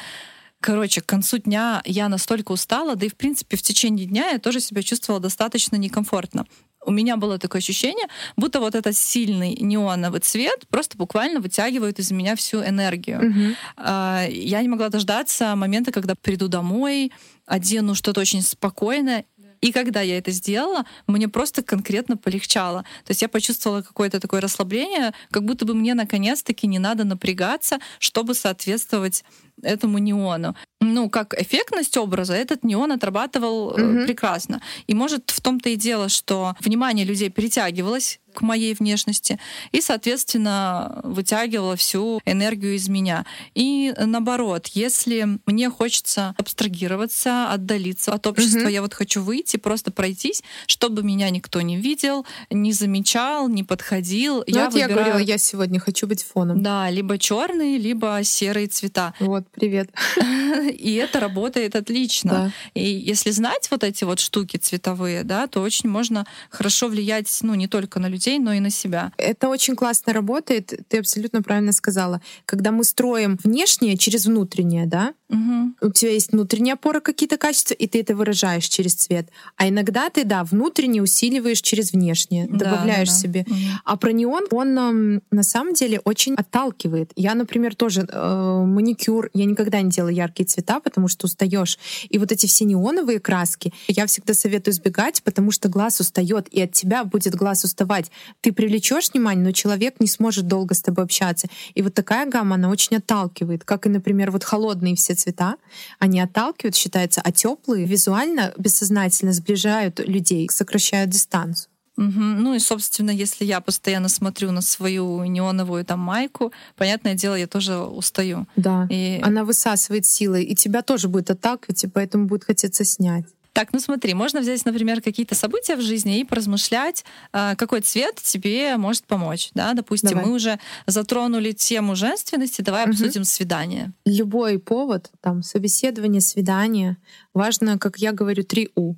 Короче, 0.61 1.01
к 1.01 1.07
концу 1.07 1.39
дня 1.39 1.83
я 1.85 2.09
настолько 2.09 2.53
устала, 2.53 2.97
да 2.97 3.07
и 3.07 3.09
в 3.09 3.17
принципе 3.17 3.57
в 3.57 3.63
течение 3.63 4.07
дня 4.07 4.31
я 4.31 4.39
тоже 4.39 4.61
себя 4.61 4.83
чувствовала 4.83 5.23
достаточно 5.23 5.77
некомфортно. 5.77 6.47
У 6.85 6.93
меня 6.93 7.17
было 7.17 7.39
такое 7.39 7.61
ощущение, 7.61 8.07
будто 8.37 8.61
вот 8.61 8.77
этот 8.77 8.97
сильный 8.97 9.57
неоновый 9.61 10.21
цвет 10.21 10.67
просто 10.69 10.97
буквально 10.97 11.41
вытягивает 11.41 11.99
из 11.99 12.13
меня 12.13 12.37
всю 12.37 12.63
энергию. 12.63 13.57
Mm-hmm. 13.77 14.31
Я 14.31 14.63
не 14.63 14.69
могла 14.69 14.89
дождаться 14.89 15.57
момента, 15.57 15.91
когда 15.91 16.15
приду 16.15 16.47
домой, 16.47 17.13
одену 17.45 17.97
что-то 17.97 18.21
очень 18.21 18.43
спокойное 18.43 19.25
и 19.61 19.73
когда 19.73 20.01
я 20.01 20.19
это 20.19 20.31
сделала, 20.31 20.85
мне 21.07 21.29
просто 21.29 21.63
конкретно 21.63 22.17
полегчало. 22.17 22.83
То 23.05 23.11
есть 23.11 23.23
я 23.23 23.29
почувствовала 23.29 23.83
какое-то 23.83 24.21
такое 24.21 24.41
расслабление, 24.41 25.13
как 25.31 25.45
будто 25.45 25.65
бы 25.65 25.75
мне 25.75 25.95
наконец-таки 25.95 26.67
не 26.67 26.79
надо 26.79 27.05
напрягаться, 27.05 27.79
чтобы 27.99 28.35
соответствовать 28.35 29.25
этому 29.63 29.99
неону. 29.99 30.55
Ну, 30.81 31.09
как 31.09 31.35
эффектность 31.35 31.97
образа 31.97 32.35
этот 32.35 32.63
неон 32.65 32.93
отрабатывал 32.93 33.69
угу. 33.69 34.05
прекрасно. 34.05 34.61
И 34.87 34.95
может 34.95 35.31
в 35.31 35.41
том-то 35.41 35.71
и 35.71 35.77
дело, 35.77 36.09
что 36.09 36.55
внимание 36.61 37.05
людей 37.05 37.31
притягивалось 37.31 38.21
к 38.37 38.43
моей 38.43 38.75
внешности 38.75 39.41
и, 39.73 39.81
соответственно, 39.81 41.01
вытягивала 41.05 41.75
всю 41.75 42.21
энергию 42.27 42.75
из 42.75 42.87
меня. 42.89 43.25
И 43.55 43.95
наоборот, 43.99 44.67
если 44.75 45.39
мне 45.47 45.71
хочется 45.71 46.35
абстрагироваться, 46.37 47.51
отдалиться 47.51 48.13
от 48.13 48.27
общества, 48.27 48.61
угу. 48.61 48.69
я 48.69 48.83
вот 48.83 48.93
хочу 48.93 49.23
выйти, 49.23 49.57
просто 49.57 49.91
пройтись, 49.91 50.43
чтобы 50.67 51.03
меня 51.03 51.31
никто 51.31 51.63
не 51.63 51.79
видел, 51.79 52.27
не 52.51 52.73
замечал, 52.73 53.49
не 53.49 53.65
подходил. 53.65 54.45
Ну, 54.47 54.55
я 54.55 54.65
вот 54.67 54.75
выбираю... 54.75 54.91
я 54.91 54.95
говорила, 54.95 55.19
я 55.19 55.39
сегодня 55.39 55.81
хочу 55.81 56.07
быть 56.07 56.23
фоном. 56.23 56.63
Да, 56.63 56.91
либо 56.91 57.19
черные, 57.19 57.79
либо 57.79 58.21
серые 58.23 58.67
цвета. 58.67 59.15
Вот, 59.19 59.46
привет. 59.51 59.91
И 60.73 60.95
это 60.95 61.21
работает 61.21 61.77
отлично. 61.77 62.31
Да. 62.31 62.53
И 62.75 62.85
если 62.85 63.31
знать 63.31 63.69
вот 63.71 63.85
эти 63.85 64.05
вот 64.05 64.21
штуки 64.21 64.57
цветовые, 64.57 65.25
да, 65.25 65.47
то 65.47 65.61
очень 65.61 65.89
можно 65.89 66.27
хорошо 66.51 66.89
влиять, 66.89 67.39
ну, 67.43 67.55
не 67.55 67.69
только 67.69 68.01
на 68.01 68.09
людей, 68.09 68.39
но 68.39 68.53
и 68.53 68.61
на 68.61 68.71
себя. 68.71 69.13
Это 69.17 69.49
очень 69.49 69.77
классно 69.77 70.13
работает. 70.13 70.73
Ты 70.89 70.99
абсолютно 70.99 71.43
правильно 71.43 71.73
сказала. 71.73 72.21
Когда 72.45 72.73
мы 72.73 72.85
строим 72.85 73.39
внешнее 73.43 73.97
через 73.97 74.27
внутреннее, 74.27 74.87
да, 74.87 75.15
угу. 75.29 75.75
у 75.81 75.91
тебя 75.91 76.13
есть 76.13 76.33
внутренняя 76.33 76.75
опора 76.75 77.01
какие-то 77.01 77.37
качества, 77.37 77.75
и 77.75 77.87
ты 77.87 78.01
это 78.01 78.15
выражаешь 78.15 78.67
через 78.67 78.95
цвет. 78.95 79.29
А 79.57 79.69
иногда 79.69 80.09
ты, 80.11 80.25
да, 80.25 80.45
внутренне 80.45 81.03
усиливаешь 81.03 81.61
через 81.61 81.93
внешнее, 81.93 82.47
добавляешь 82.47 83.09
да, 83.09 83.15
да, 83.15 83.21
себе. 83.21 83.47
Угу. 83.49 83.57
А 83.85 83.97
про 83.97 84.13
неон, 84.13 84.47
он 84.51 85.21
на 85.31 85.43
самом 85.43 85.75
деле 85.75 86.01
очень 86.01 86.35
отталкивает. 86.35 87.13
Я, 87.17 87.35
например, 87.35 87.75
тоже 87.75 88.07
э, 88.09 88.65
маникюр, 88.65 89.31
я 89.35 89.45
никогда 89.45 89.81
не 89.81 89.91
делала 89.91 90.11
яркие 90.11 90.47
цвета, 90.47 90.81
потому 90.81 91.09
что 91.09 91.27
устаешь. 91.27 91.79
И 92.09 92.19
вот 92.19 92.33
эти 92.33 92.47
все 92.47 92.65
неоновые 92.65 93.21
краски 93.21 93.73
я 93.89 94.07
всегда 94.07 94.35
советую 94.35 94.75
избегать, 94.75 95.23
потому 95.23 95.51
что 95.51 95.69
глаз 95.69 96.01
устает, 96.01 96.49
и 96.49 96.61
от 96.63 96.73
тебя 96.73 97.05
будет 97.05 97.35
глаз 97.35 97.65
уставать 97.65 98.11
ты 98.41 98.53
привлечешь 98.53 99.11
внимание, 99.13 99.45
но 99.45 99.53
человек 99.53 99.97
не 99.99 100.07
сможет 100.07 100.47
долго 100.47 100.75
с 100.75 100.81
тобой 100.81 101.05
общаться. 101.05 101.49
И 101.75 101.83
вот 101.83 101.95
такая 101.95 102.27
гамма, 102.27 102.55
она 102.55 102.69
очень 102.69 102.97
отталкивает. 102.97 103.65
Как 103.65 103.87
и, 103.87 103.89
например, 103.89 104.31
вот 104.31 104.45
холодные 104.45 104.95
все 104.95 105.16
цвета, 105.17 105.57
они 105.99 106.21
отталкивают, 106.21 106.77
считается, 106.77 107.21
а 107.23 107.33
теплые 107.33 107.87
визуально, 107.87 108.53
бессознательно 108.57 109.33
сближают 109.33 110.01
людей, 110.01 110.49
сокращают 110.51 111.11
дистанцию. 111.11 111.71
Угу. 111.97 112.21
Ну 112.21 112.55
и, 112.55 112.59
собственно, 112.59 113.11
если 113.11 113.45
я 113.45 113.61
постоянно 113.61 114.09
смотрю 114.09 114.53
на 114.53 114.61
свою 114.61 115.25
неоновую 115.25 115.85
там 115.85 116.01
майку, 116.01 116.53
понятное 116.77 117.15
дело, 117.15 117.35
я 117.35 117.47
тоже 117.47 117.79
устаю. 117.79 118.47
Да. 118.57 118.87
И... 118.91 119.19
Она 119.23 119.45
высасывает 119.45 120.05
силы, 120.05 120.43
и 120.43 120.55
тебя 120.55 120.83
тоже 120.83 121.09
будет 121.09 121.31
отталкивать, 121.31 121.85
и 121.85 121.89
поэтому 121.89 122.27
будет 122.27 122.45
хотеться 122.45 122.85
снять. 122.85 123.25
Так, 123.57 123.73
ну 123.73 123.81
смотри, 123.81 124.13
можно 124.13 124.41
взять, 124.41 124.67
например, 124.67 125.01
какие-то 125.01 125.35
события 125.35 125.77
в 125.77 125.81
жизни 125.81 126.21
и 126.21 126.25
поразмышлять, 126.25 127.07
а, 127.33 127.57
какой 127.57 127.81
цвет 127.81 128.17
тебе 128.17 128.77
может 128.77 129.05
помочь. 129.07 129.49
Да? 129.55 129.73
Допустим, 129.73 130.11
Давай. 130.11 130.27
мы 130.27 130.33
уже 130.35 130.59
затронули 130.87 131.53
тему 131.53 131.97
женственности, 131.97 132.61
давай 132.61 132.83
Мгм. 132.83 132.91
обсудим 132.91 133.25
свидание. 133.25 133.95
Любой 134.05 134.59
повод, 134.59 135.11
там, 135.23 135.43
собеседование, 135.43 136.21
свидание, 136.21 136.99
важно, 137.33 137.79
как 137.79 137.97
я 137.97 138.13
говорю, 138.13 138.45
три 138.45 138.69
У. 138.75 138.97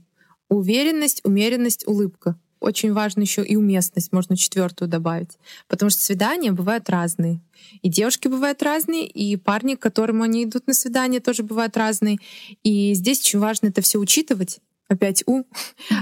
Уверенность, 0.48 1.20
умеренность, 1.22 1.86
улыбка. 1.86 2.36
Очень 2.60 2.92
важно 2.92 3.22
еще 3.22 3.44
и 3.44 3.56
уместность, 3.56 4.12
можно 4.12 4.36
четвертую 4.36 4.88
добавить. 4.88 5.38
Потому 5.68 5.90
что 5.90 6.02
свидания 6.02 6.52
бывают 6.52 6.90
разные. 6.90 7.40
И 7.82 7.88
девушки 7.88 8.28
бывают 8.28 8.62
разные, 8.62 9.06
и 9.06 9.36
парни, 9.36 9.74
к 9.74 9.80
которым 9.80 10.22
они 10.22 10.44
идут 10.44 10.66
на 10.66 10.74
свидание, 10.74 11.20
тоже 11.20 11.42
бывают 11.42 11.76
разные. 11.76 12.18
И 12.62 12.94
здесь 12.94 13.20
очень 13.20 13.38
важно 13.38 13.68
это 13.68 13.82
все 13.82 13.98
учитывать. 13.98 14.60
Опять 14.88 15.22
у 15.26 15.44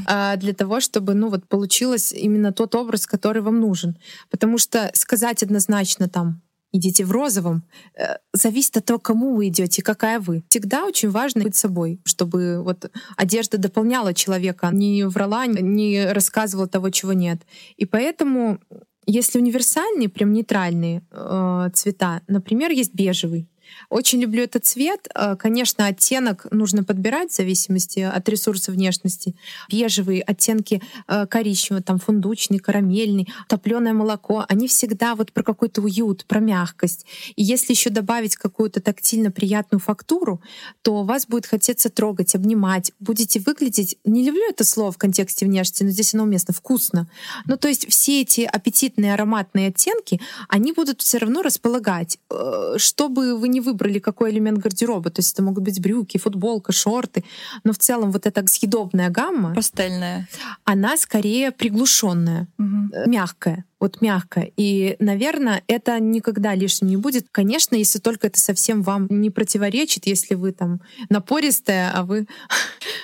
а, 0.07 0.37
для 0.37 0.55
того, 0.55 0.79
чтобы 0.81 1.15
ну 1.15 1.29
вот 1.29 1.49
получилось 1.49 2.13
именно 2.13 2.53
тот 2.53 2.75
образ, 2.75 3.07
который 3.07 3.43
вам 3.43 3.61
нужен. 3.61 3.99
Потому 4.31 4.59
что 4.59 4.91
сказать 4.95 5.43
однозначно 5.43 6.09
там 6.09 6.41
идите 6.73 7.05
в 7.05 7.13
розовом, 7.13 7.63
э, 7.95 8.17
зависит 8.33 8.77
от 8.77 8.85
того, 8.85 8.99
кому 8.99 9.35
вы 9.35 9.49
идете, 9.49 9.83
какая 9.83 10.21
вы. 10.21 10.45
Всегда 10.49 10.85
очень 10.85 11.11
важно 11.11 11.43
быть 11.43 11.57
собой, 11.57 12.01
чтобы 12.05 12.63
вот 12.63 12.91
одежда 13.17 13.59
дополняла 13.59 14.15
человека, 14.15 14.71
не 14.73 15.05
врала, 15.05 15.47
не 15.47 16.13
рассказывала 16.13 16.69
того, 16.69 16.91
чего 16.91 17.13
нет. 17.13 17.43
И 17.77 17.85
поэтому, 17.87 18.59
если 19.07 19.39
универсальные, 19.39 20.09
прям 20.09 20.33
нейтральные 20.33 21.03
э, 21.11 21.71
цвета, 21.73 22.23
например, 22.29 22.71
есть 22.71 22.95
бежевый. 22.95 23.49
Очень 23.89 24.21
люблю 24.21 24.43
этот 24.43 24.65
цвет. 24.65 25.09
Э, 25.15 25.37
Конечно, 25.37 25.87
оттенок 25.87 26.47
нужно 26.51 26.85
подбирать 26.85 27.31
в 27.31 27.37
зависимости 27.37 28.01
от 28.01 28.29
ресурса 28.29 28.73
внешности. 28.73 29.35
Бежевые 29.71 30.23
оттенки 30.23 30.83
э, 31.09 31.27
коричневый, 31.27 31.83
там 31.83 31.99
фундучный, 31.99 32.59
карамельный, 32.59 33.29
топленое 33.49 33.95
молоко, 33.95 34.45
они 34.49 34.69
всегда 34.69 35.15
вот 35.15 35.33
про 35.33 35.43
какой-то 35.43 35.83
уют, 35.83 36.25
про 36.27 36.41
мягкость. 36.41 37.07
И 37.37 37.43
если 37.43 37.73
еще 37.73 37.91
добавить 37.91 38.37
какую-то 38.37 38.81
тактильно 38.81 39.31
приятную 39.31 39.81
фактуру, 39.81 40.41
то 40.83 41.03
вас 41.03 41.27
будет 41.27 41.47
хотеться 41.47 41.91
трогать, 41.91 42.35
обнимать. 42.35 42.93
Будете 43.01 43.41
выглядеть, 43.41 43.99
не 44.05 44.25
люблю 44.25 44.43
это 44.49 44.65
слово 44.65 44.93
в 44.93 44.99
контексте 44.99 45.47
внешности, 45.47 45.85
но 45.85 45.91
здесь 45.91 46.15
оно 46.15 46.25
уместно, 46.25 46.55
вкусно. 46.55 47.09
Ну, 47.47 47.57
то 47.57 47.69
есть 47.69 47.89
все 47.89 48.23
эти 48.23 48.41
аппетитные 48.41 49.15
ароматные 49.15 49.69
оттенки, 49.69 50.21
они 50.49 50.73
будут 50.73 51.03
все 51.03 51.19
равно 51.19 51.43
располагать. 51.43 52.19
Э, 52.31 52.75
Чтобы 52.79 53.37
вы 53.37 53.49
не 53.49 53.56
выбрали 53.61 53.99
какой 53.99 54.31
элемент 54.31 54.59
гардероба, 54.59 55.11
то 55.11 55.21
есть 55.21 55.33
это 55.33 55.43
могут 55.43 55.65
быть 55.65 55.81
брюки, 55.81 56.19
футболка, 56.19 56.73
шорты, 56.73 57.25
но 57.65 57.73
в 57.73 57.79
целом 57.79 58.13
вот 58.13 58.27
эта 58.27 58.47
съедобная 58.47 59.11
гамма, 59.11 59.55
Пастельное. 59.55 60.29
она 60.65 60.97
скорее 60.97 61.51
приглушенная, 61.53 62.49
э, 62.59 62.63
мягкая. 63.07 63.65
Вот 63.79 64.01
мягкая. 64.01 64.51
И, 64.57 64.97
наверное, 65.01 65.63
это 65.67 66.01
никогда 66.01 66.55
лишним 66.55 66.89
не 66.89 66.97
будет. 66.97 67.27
Конечно, 67.31 67.77
если 67.77 67.99
только 67.99 68.29
это 68.29 68.41
совсем 68.41 68.83
вам 68.83 69.07
не 69.11 69.29
противоречит, 69.29 70.07
если 70.07 70.35
вы 70.35 70.53
там 70.53 70.81
напористая, 71.11 71.93
а 71.95 72.05
вы... 72.05 72.27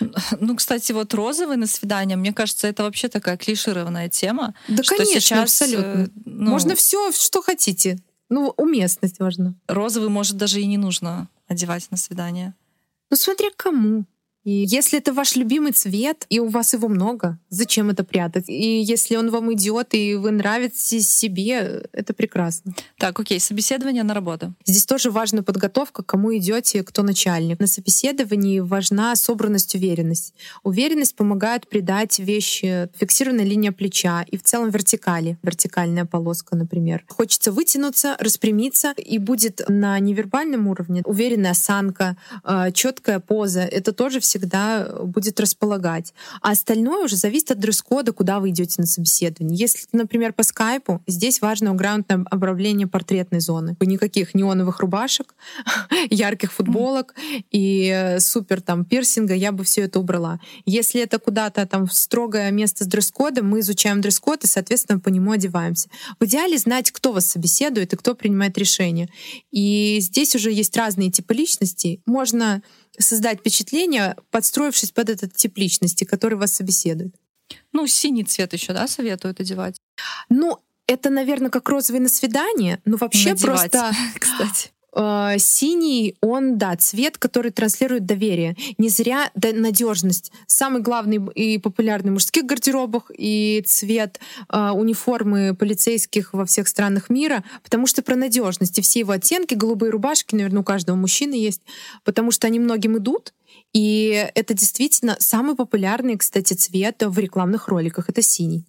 Ну, 0.40 0.56
кстати, 0.56 0.92
вот 0.92 1.12
розовый 1.14 1.56
на 1.56 1.66
свидание, 1.66 2.16
мне 2.16 2.32
кажется, 2.32 2.66
это 2.66 2.84
вообще 2.84 3.08
такая 3.08 3.36
клишированная 3.36 4.08
тема. 4.08 4.54
Да, 4.68 4.82
конечно, 4.82 5.20
сейчас, 5.20 5.42
абсолютно. 5.62 6.04
э, 6.04 6.08
ну, 6.24 6.50
Можно 6.50 6.74
все, 6.74 7.12
что 7.12 7.42
хотите. 7.42 7.98
Ну, 8.34 8.54
уместность 8.56 9.18
важна. 9.18 9.54
розовый, 9.68 10.08
может, 10.08 10.38
даже 10.38 10.58
и 10.58 10.66
не 10.66 10.78
нужно 10.78 11.28
одевать 11.48 11.90
на 11.90 11.98
свидание. 11.98 12.54
Ну, 13.10 13.16
смотря 13.18 13.50
кому. 13.54 14.06
И 14.44 14.64
если 14.68 14.98
это 14.98 15.12
ваш 15.12 15.36
любимый 15.36 15.72
цвет, 15.72 16.26
и 16.28 16.40
у 16.40 16.48
вас 16.48 16.72
его 16.72 16.88
много, 16.88 17.38
зачем 17.48 17.90
это 17.90 18.02
прятать? 18.02 18.48
И 18.48 18.80
если 18.80 19.16
он 19.16 19.30
вам 19.30 19.52
идет, 19.52 19.94
и 19.94 20.16
вы 20.16 20.32
нравитесь 20.32 21.08
себе, 21.08 21.86
это 21.92 22.12
прекрасно. 22.12 22.74
Так, 22.98 23.20
окей, 23.20 23.38
собеседование 23.38 24.02
на 24.02 24.14
работу. 24.14 24.54
Здесь 24.64 24.84
тоже 24.84 25.10
важна 25.10 25.42
подготовка, 25.42 26.02
кому 26.02 26.36
идете, 26.36 26.82
кто 26.82 27.02
начальник. 27.02 27.60
На 27.60 27.66
собеседовании 27.68 28.60
важна 28.60 29.14
собранность, 29.14 29.74
уверенность. 29.74 30.34
Уверенность 30.64 31.14
помогает 31.14 31.68
придать 31.68 32.18
вещи 32.18 32.88
фиксированная 32.96 33.44
линия 33.44 33.70
плеча 33.70 34.24
и 34.28 34.36
в 34.36 34.42
целом 34.42 34.70
вертикали, 34.70 35.38
вертикальная 35.42 36.04
полоска, 36.04 36.56
например. 36.56 37.04
Хочется 37.08 37.52
вытянуться, 37.52 38.16
распрямиться, 38.18 38.92
и 38.96 39.18
будет 39.18 39.62
на 39.68 39.98
невербальном 40.00 40.66
уровне 40.66 41.02
уверенная 41.04 41.52
осанка, 41.52 42.16
четкая 42.74 43.20
поза. 43.20 43.60
Это 43.60 43.92
тоже 43.92 44.20
всегда 44.32 44.88
будет 45.02 45.38
располагать. 45.40 46.14
А 46.40 46.52
остальное 46.52 47.04
уже 47.04 47.16
зависит 47.16 47.50
от 47.50 47.58
дресс-кода, 47.58 48.12
куда 48.12 48.40
вы 48.40 48.48
идете 48.48 48.76
на 48.78 48.86
собеседование. 48.86 49.58
Если, 49.58 49.86
например, 49.92 50.32
по 50.32 50.42
скайпу, 50.42 51.02
здесь 51.06 51.42
важно 51.42 51.74
грамотное 51.74 52.24
обравление 52.30 52.86
портретной 52.86 53.40
зоны. 53.40 53.76
Никаких 53.80 54.34
неоновых 54.34 54.80
рубашек, 54.80 55.34
ярких 56.10 56.50
футболок 56.50 57.14
и 57.50 57.92
э, 57.94 58.20
супер 58.20 58.62
там 58.62 58.86
пирсинга, 58.86 59.34
я 59.34 59.52
бы 59.52 59.64
все 59.64 59.82
это 59.82 60.00
убрала. 60.00 60.40
Если 60.64 61.02
это 61.02 61.18
куда-то 61.18 61.66
там 61.66 61.86
в 61.86 61.92
строгое 61.92 62.50
место 62.50 62.84
с 62.84 62.86
дресс-кодом, 62.86 63.46
мы 63.46 63.60
изучаем 63.60 64.00
дресс-код 64.00 64.44
и, 64.44 64.46
соответственно, 64.46 64.98
по 64.98 65.10
нему 65.10 65.32
одеваемся. 65.32 65.90
В 66.18 66.24
идеале 66.24 66.56
знать, 66.56 66.90
кто 66.90 67.12
вас 67.12 67.26
собеседует 67.26 67.92
и 67.92 67.96
кто 67.96 68.14
принимает 68.14 68.56
решение. 68.56 69.10
И 69.50 69.98
здесь 70.00 70.34
уже 70.34 70.50
есть 70.50 70.74
разные 70.74 71.10
типы 71.10 71.34
личностей. 71.34 72.00
Можно 72.06 72.62
создать 72.98 73.40
впечатление, 73.40 74.16
подстроившись 74.30 74.90
под 74.90 75.08
этот 75.08 75.34
тип 75.34 75.56
личности, 75.58 76.04
который 76.04 76.38
вас 76.38 76.52
собеседует. 76.52 77.14
Ну, 77.72 77.86
синий 77.86 78.24
цвет 78.24 78.52
еще, 78.52 78.72
да, 78.72 78.86
советуют 78.86 79.40
одевать. 79.40 79.76
Ну, 80.28 80.58
это, 80.86 81.10
наверное, 81.10 81.50
как 81.50 81.68
розовый 81.68 82.00
на 82.00 82.08
свидание, 82.08 82.80
но 82.84 82.96
вообще 82.96 83.30
Надевать, 83.30 83.70
просто 83.70 83.92
кстати. 84.18 84.70
Э, 84.94 85.34
синий, 85.38 86.16
он, 86.20 86.58
да, 86.58 86.76
цвет, 86.76 87.18
который 87.18 87.50
транслирует 87.50 88.06
доверие. 88.06 88.56
Не 88.78 88.88
зря 88.88 89.30
да, 89.34 89.52
надежность. 89.52 90.32
Самый 90.46 90.82
главный 90.82 91.20
и 91.34 91.58
популярный 91.58 92.10
в 92.10 92.14
мужских 92.14 92.44
гардеробах 92.44 93.10
и 93.16 93.62
цвет 93.66 94.20
э, 94.48 94.70
униформы 94.70 95.54
полицейских 95.54 96.32
во 96.34 96.44
всех 96.46 96.68
странах 96.68 97.10
мира, 97.10 97.44
потому 97.62 97.86
что 97.86 98.02
про 98.02 98.16
надежность. 98.16 98.78
И 98.78 98.82
все 98.82 99.00
его 99.00 99.12
оттенки, 99.12 99.54
голубые 99.54 99.90
рубашки, 99.90 100.34
наверное, 100.34 100.60
у 100.60 100.64
каждого 100.64 100.96
мужчины 100.96 101.34
есть, 101.34 101.62
потому 102.04 102.30
что 102.30 102.46
они 102.46 102.58
многим 102.58 102.98
идут, 102.98 103.32
и 103.72 104.28
это 104.34 104.54
действительно 104.54 105.16
самый 105.18 105.56
популярный, 105.56 106.16
кстати, 106.16 106.54
цвет 106.54 107.02
в 107.04 107.18
рекламных 107.18 107.68
роликах. 107.68 108.08
Это 108.08 108.22
синий. 108.22 108.66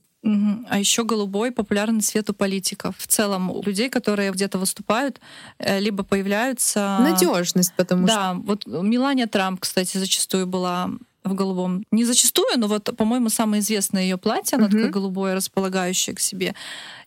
А 0.70 0.80
еще 0.80 1.04
голубой 1.04 1.52
популярный 1.52 2.02
цвет 2.02 2.30
у 2.30 2.34
политиков. 2.34 2.96
В 2.98 3.08
целом 3.08 3.52
у 3.52 3.62
людей, 3.64 3.90
которые 3.90 4.32
где-то 4.32 4.58
выступают, 4.58 5.20
э, 5.60 5.80
либо 5.80 6.04
появляются... 6.04 6.98
Надежность, 7.02 7.74
потому 7.76 8.08
что 8.08 8.16
Да, 8.16 8.34
вот 8.36 8.66
Мелания 8.66 9.28
Трамп, 9.28 9.60
кстати, 9.60 9.98
зачастую 9.98 10.48
была 10.48 10.90
в 11.26 11.34
голубом. 11.34 11.84
Не 11.92 12.06
зачастую, 12.06 12.58
но 12.58 12.68
вот, 12.68 12.96
по-моему, 12.98 13.30
самое 13.30 13.62
известное 13.62 14.04
ее 14.04 14.18
платье, 14.18 14.58
оно 14.58 14.68
Мгм. 14.68 14.72
такое 14.78 14.90
голубое, 14.90 15.36
располагающее 15.36 16.16
к 16.16 16.20
себе. 16.20 16.54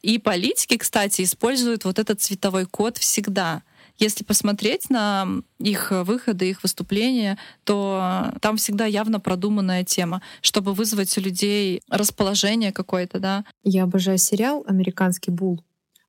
И 0.03 0.19
политики, 0.19 0.77
кстати, 0.77 1.23
используют 1.23 1.85
вот 1.85 1.99
этот 1.99 2.21
цветовой 2.21 2.67
код 2.67 2.99
всегда. 2.99 3.63
Если 3.99 4.25
посмотреть 4.25 4.91
на 4.91 5.27
их 5.59 5.91
выходы, 5.91 6.51
их 6.51 6.63
выступления, 6.63 7.39
то 7.65 8.33
там 8.41 8.57
всегда 8.57 8.87
явно 8.87 9.21
продуманная 9.21 9.85
тема, 9.85 10.23
чтобы 10.41 10.75
вызвать 10.75 11.17
у 11.19 11.21
людей 11.21 11.83
расположение 11.89 12.73
какое-то, 12.73 13.19
да. 13.19 13.45
Я 13.63 13.85
обожаю 13.85 14.19
сериал 14.19 14.65
«Американский 14.67 15.31
Бул» 15.31 15.63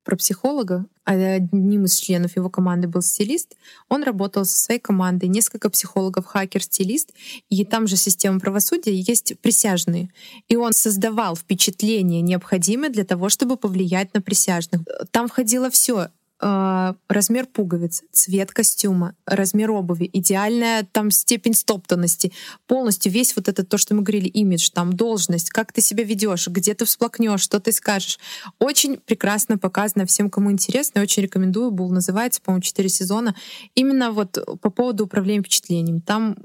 про 0.08 0.16
психолога. 0.16 0.86
А 1.04 1.12
Одним 1.12 1.84
из 1.84 1.98
членов 1.98 2.34
его 2.34 2.48
команды 2.48 2.88
был 2.88 3.02
стилист. 3.02 3.56
Он 3.90 4.02
работал 4.02 4.46
со 4.46 4.56
своей 4.56 4.80
командой, 4.80 5.26
несколько 5.26 5.68
психологов, 5.68 6.24
хакер, 6.24 6.62
стилист. 6.62 7.12
И 7.50 7.62
там 7.66 7.86
же 7.86 7.96
система 7.96 8.40
правосудия 8.40 8.94
есть 8.94 9.38
присяжные. 9.40 10.08
И 10.48 10.56
он 10.56 10.72
создавал 10.72 11.36
впечатление 11.36 12.22
необходимое 12.22 12.88
для 12.88 13.04
того, 13.04 13.28
чтобы 13.28 13.58
повлиять 13.58 14.14
на 14.14 14.22
присяжных. 14.22 14.82
Там 15.10 15.28
входило 15.28 15.70
все 15.70 16.08
размер 16.40 17.46
пуговиц, 17.46 18.04
цвет 18.12 18.52
костюма, 18.52 19.16
размер 19.26 19.72
обуви, 19.72 20.08
идеальная 20.12 20.86
там 20.92 21.10
степень 21.10 21.54
стоптанности, 21.54 22.32
полностью 22.66 23.10
весь 23.10 23.34
вот 23.34 23.48
это 23.48 23.64
то, 23.64 23.76
что 23.76 23.94
мы 23.94 24.02
говорили, 24.02 24.28
имидж, 24.28 24.70
там 24.72 24.92
должность, 24.92 25.50
как 25.50 25.72
ты 25.72 25.80
себя 25.80 26.04
ведешь, 26.04 26.46
где 26.46 26.74
ты 26.74 26.84
всплакнешь, 26.84 27.40
что 27.40 27.58
ты 27.58 27.72
скажешь. 27.72 28.18
Очень 28.60 28.98
прекрасно 28.98 29.58
показано 29.58 30.06
всем, 30.06 30.30
кому 30.30 30.52
интересно. 30.52 31.02
Очень 31.02 31.24
рекомендую. 31.24 31.70
Бул 31.70 31.90
называется, 31.90 32.40
по-моему, 32.40 32.62
4 32.62 32.88
сезона. 32.88 33.34
Именно 33.74 34.12
вот 34.12 34.38
по 34.60 34.70
поводу 34.70 35.06
управления 35.06 35.40
впечатлениями. 35.40 36.00
Там 36.00 36.36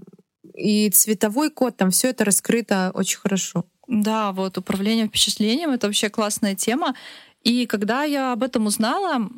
и 0.55 0.89
цветовой 0.89 1.49
код, 1.49 1.77
там 1.77 1.91
все 1.91 2.09
это 2.09 2.25
раскрыто 2.25 2.91
очень 2.93 3.19
хорошо. 3.19 3.65
Да, 3.87 4.31
вот 4.31 4.57
управление 4.57 5.07
впечатлением— 5.07 5.69
это 5.71 5.87
вообще 5.87 6.09
классная 6.09 6.55
тема. 6.55 6.95
И 7.43 7.65
когда 7.65 8.03
я 8.03 8.31
об 8.31 8.41
этом 8.41 8.67
узнала, 8.67 9.29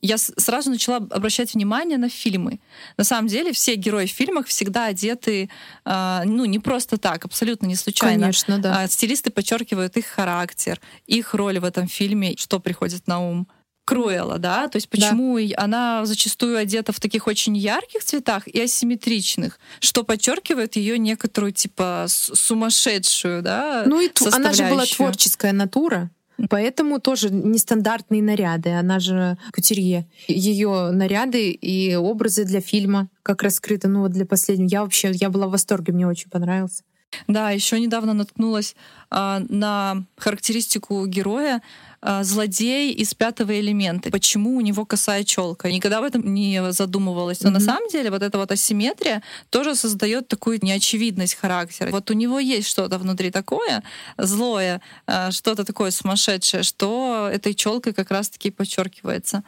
я 0.00 0.18
сразу 0.18 0.70
начала 0.70 0.96
обращать 0.96 1.54
внимание 1.54 1.98
на 1.98 2.08
фильмы. 2.08 2.60
На 2.96 3.04
самом 3.04 3.28
деле 3.28 3.52
все 3.52 3.74
герои 3.74 4.06
в 4.06 4.10
фильмах 4.10 4.46
всегда 4.46 4.86
одеты, 4.86 5.50
а, 5.84 6.24
ну, 6.24 6.46
не 6.46 6.58
просто 6.58 6.96
так, 6.96 7.24
абсолютно 7.26 7.66
не 7.66 7.76
случайно. 7.76 8.20
Конечно, 8.20 8.58
да. 8.58 8.80
А, 8.80 8.88
стилисты 8.88 9.30
подчеркивают 9.30 9.96
их 9.98 10.06
характер, 10.06 10.80
их 11.06 11.34
роль 11.34 11.58
в 11.58 11.64
этом 11.64 11.88
фильме, 11.88 12.36
что 12.36 12.58
приходит 12.58 13.06
на 13.06 13.20
ум. 13.20 13.48
Круэлла, 13.86 14.38
да, 14.38 14.68
то 14.68 14.76
есть 14.76 14.88
почему 14.88 15.36
да. 15.40 15.54
она 15.56 16.06
зачастую 16.06 16.58
одета 16.58 16.92
в 16.92 17.00
таких 17.00 17.26
очень 17.26 17.56
ярких 17.56 18.04
цветах 18.04 18.46
и 18.46 18.60
асимметричных, 18.60 19.58
что 19.80 20.04
подчеркивает 20.04 20.76
ее 20.76 20.96
некоторую 20.96 21.50
типа 21.50 22.06
сумасшедшую, 22.08 23.42
да. 23.42 23.82
Ну 23.86 24.00
и 24.00 24.08
она 24.30 24.52
же 24.52 24.68
была 24.68 24.84
творческая 24.84 25.52
натура. 25.52 26.08
Поэтому 26.48 27.00
тоже 27.00 27.30
нестандартные 27.30 28.22
наряды. 28.22 28.70
Она 28.70 29.00
же 29.00 29.36
кутюрье. 29.52 30.06
Ее 30.28 30.90
наряды 30.90 31.50
и 31.50 31.94
образы 31.96 32.44
для 32.44 32.60
фильма, 32.60 33.08
как 33.22 33.42
раскрыто, 33.42 33.88
ну 33.88 34.00
вот 34.00 34.12
для 34.12 34.26
последнего. 34.26 34.68
Я 34.68 34.82
вообще, 34.82 35.10
я 35.12 35.30
была 35.30 35.46
в 35.48 35.50
восторге, 35.50 35.92
мне 35.92 36.06
очень 36.06 36.30
понравился. 36.30 36.82
Да, 37.26 37.50
еще 37.50 37.80
недавно 37.80 38.14
наткнулась 38.14 38.74
а, 39.10 39.42
на 39.48 40.04
характеристику 40.16 41.06
героя 41.06 41.62
а, 42.02 42.22
злодей 42.22 42.92
из 42.92 43.14
пятого 43.14 43.58
элемента. 43.60 44.10
Почему 44.10 44.56
у 44.56 44.60
него 44.60 44.86
косая 44.86 45.24
челка? 45.24 45.70
Никогда 45.70 45.98
об 45.98 46.04
этом 46.04 46.32
не 46.32 46.72
задумывалась. 46.72 47.40
Но 47.42 47.50
mm-hmm. 47.50 47.52
на 47.52 47.60
самом 47.60 47.88
деле 47.90 48.10
вот 48.10 48.22
эта 48.22 48.38
вот 48.38 48.50
асимметрия 48.52 49.22
тоже 49.50 49.74
создает 49.74 50.28
такую 50.28 50.60
неочевидность 50.62 51.34
характера. 51.34 51.90
Вот 51.90 52.10
у 52.10 52.14
него 52.14 52.38
есть 52.38 52.68
что-то 52.68 52.98
внутри 52.98 53.30
такое 53.30 53.82
злое, 54.16 54.80
а, 55.06 55.30
что-то 55.30 55.64
такое 55.64 55.90
сумасшедшее, 55.90 56.62
что 56.62 57.28
этой 57.32 57.54
челкой 57.54 57.92
как 57.92 58.10
раз-таки 58.10 58.50
подчеркивается. 58.50 59.42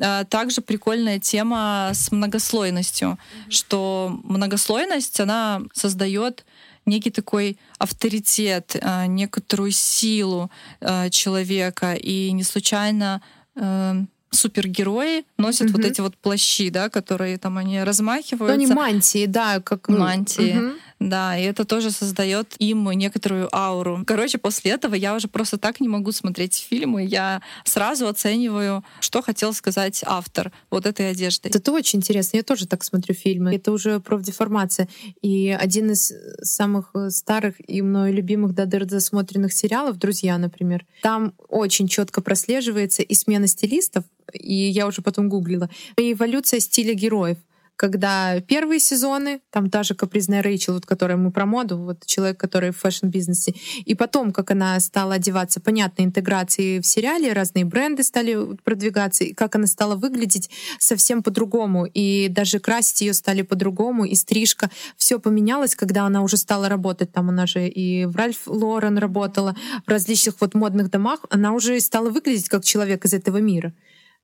А, 0.00 0.24
также 0.24 0.60
прикольная 0.60 1.20
тема 1.20 1.90
с 1.92 2.10
многослойностью, 2.10 3.18
mm-hmm. 3.18 3.50
что 3.50 4.18
многослойность, 4.24 5.20
она 5.20 5.62
создает 5.72 6.44
некий 6.86 7.10
такой 7.10 7.58
авторитет, 7.78 8.76
а, 8.80 9.06
некоторую 9.06 9.72
силу 9.72 10.50
а, 10.80 11.10
человека. 11.10 11.94
И 11.94 12.32
не 12.32 12.42
случайно 12.42 13.22
э, 13.56 14.04
супергерои 14.30 15.24
носят 15.38 15.70
угу. 15.70 15.78
вот 15.78 15.86
эти 15.86 16.00
вот 16.00 16.16
плащи, 16.16 16.70
да, 16.70 16.88
которые 16.88 17.38
там 17.38 17.58
они 17.58 17.82
размахиваются. 17.82 18.56
Ну, 18.56 18.64
они 18.64 18.66
мантии, 18.66 19.26
да, 19.26 19.60
как 19.60 19.88
мантии. 19.88 20.58
Угу. 20.58 20.74
Да, 21.00 21.36
и 21.36 21.42
это 21.42 21.64
тоже 21.64 21.90
создает 21.90 22.54
им 22.58 22.90
некоторую 22.92 23.54
ауру. 23.54 24.04
Короче, 24.06 24.38
после 24.38 24.72
этого 24.72 24.94
я 24.94 25.14
уже 25.14 25.28
просто 25.28 25.58
так 25.58 25.80
не 25.80 25.88
могу 25.88 26.12
смотреть 26.12 26.66
фильмы. 26.68 27.04
Я 27.04 27.42
сразу 27.64 28.06
оцениваю, 28.06 28.84
что 29.00 29.22
хотел 29.22 29.52
сказать 29.52 30.02
автор 30.06 30.52
вот 30.70 30.86
этой 30.86 31.10
одежды. 31.10 31.50
Это 31.52 31.72
очень 31.72 31.98
интересно. 31.98 32.38
Я 32.38 32.42
тоже 32.42 32.66
так 32.66 32.84
смотрю 32.84 33.14
фильмы. 33.14 33.54
Это 33.54 33.72
уже 33.72 34.00
профдеформация. 34.00 34.88
И 35.20 35.50
один 35.50 35.90
из 35.90 36.12
самых 36.42 36.90
э, 36.94 37.10
старых 37.10 37.56
и 37.66 37.82
мною 37.82 38.14
любимых 38.14 38.54
до 38.54 38.66
дыр 38.66 38.84
досмотренных 38.84 39.52
сериалов 39.52 39.98
«Друзья», 39.98 40.38
например, 40.38 40.86
там 41.02 41.32
очень 41.48 41.88
четко 41.88 42.20
прослеживается 42.20 43.02
и 43.02 43.14
смена 43.14 43.46
стилистов, 43.46 44.04
и 44.32 44.54
я 44.54 44.86
уже 44.86 45.02
потом 45.02 45.28
гуглила, 45.28 45.68
и 45.96 46.12
эволюция 46.12 46.60
стиля 46.60 46.94
героев 46.94 47.38
когда 47.76 48.40
первые 48.40 48.80
сезоны, 48.80 49.40
там 49.50 49.70
та 49.70 49.82
же 49.82 49.94
капризная 49.94 50.42
Рэйчел, 50.42 50.74
вот 50.74 50.86
которая 50.86 51.16
мы 51.16 51.30
про 51.30 51.46
моду, 51.46 51.78
вот 51.78 52.06
человек, 52.06 52.38
который 52.38 52.70
в 52.70 52.78
фэшн-бизнесе, 52.78 53.54
и 53.84 53.94
потом, 53.94 54.32
как 54.32 54.50
она 54.50 54.78
стала 54.80 55.14
одеваться, 55.14 55.60
понятно, 55.60 56.02
интеграции 56.02 56.80
в 56.80 56.86
сериале, 56.86 57.32
разные 57.32 57.64
бренды 57.64 58.02
стали 58.02 58.56
продвигаться, 58.62 59.24
и 59.24 59.34
как 59.34 59.56
она 59.56 59.66
стала 59.66 59.96
выглядеть 59.96 60.50
совсем 60.78 61.22
по-другому, 61.22 61.86
и 61.86 62.28
даже 62.28 62.60
красить 62.60 63.00
ее 63.00 63.14
стали 63.14 63.42
по-другому, 63.42 64.04
и 64.04 64.14
стрижка, 64.14 64.70
все 64.96 65.18
поменялось, 65.18 65.74
когда 65.74 66.04
она 66.04 66.22
уже 66.22 66.36
стала 66.36 66.68
работать, 66.68 67.12
там 67.12 67.28
она 67.30 67.46
же 67.46 67.68
и 67.68 68.06
в 68.06 68.16
Ральф 68.16 68.42
Лорен 68.46 68.98
работала, 68.98 69.56
в 69.86 69.90
различных 69.90 70.40
вот 70.40 70.54
модных 70.54 70.90
домах, 70.90 71.20
она 71.30 71.52
уже 71.52 71.80
стала 71.80 72.10
выглядеть 72.10 72.48
как 72.48 72.64
человек 72.64 73.04
из 73.04 73.14
этого 73.14 73.38
мира. 73.38 73.74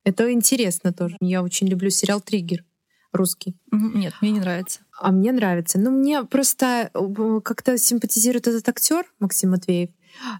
Это 0.03 0.31
интересно 0.31 0.93
тоже. 0.93 1.15
Я 1.21 1.43
очень 1.43 1.67
люблю 1.67 1.89
сериал 1.89 2.21
«Триггер» 2.21 2.63
русский. 3.11 3.55
Нет, 3.71 4.13
мне 4.21 4.31
не 4.31 4.39
нравится. 4.39 4.81
А 4.99 5.11
мне 5.11 5.31
нравится. 5.31 5.79
Ну, 5.79 5.91
мне 5.91 6.23
просто 6.23 6.91
э, 6.93 7.41
как-то 7.43 7.77
симпатизирует 7.77 8.47
этот 8.47 8.67
актер 8.69 9.05
Максим 9.19 9.51
Матвеев. 9.51 9.89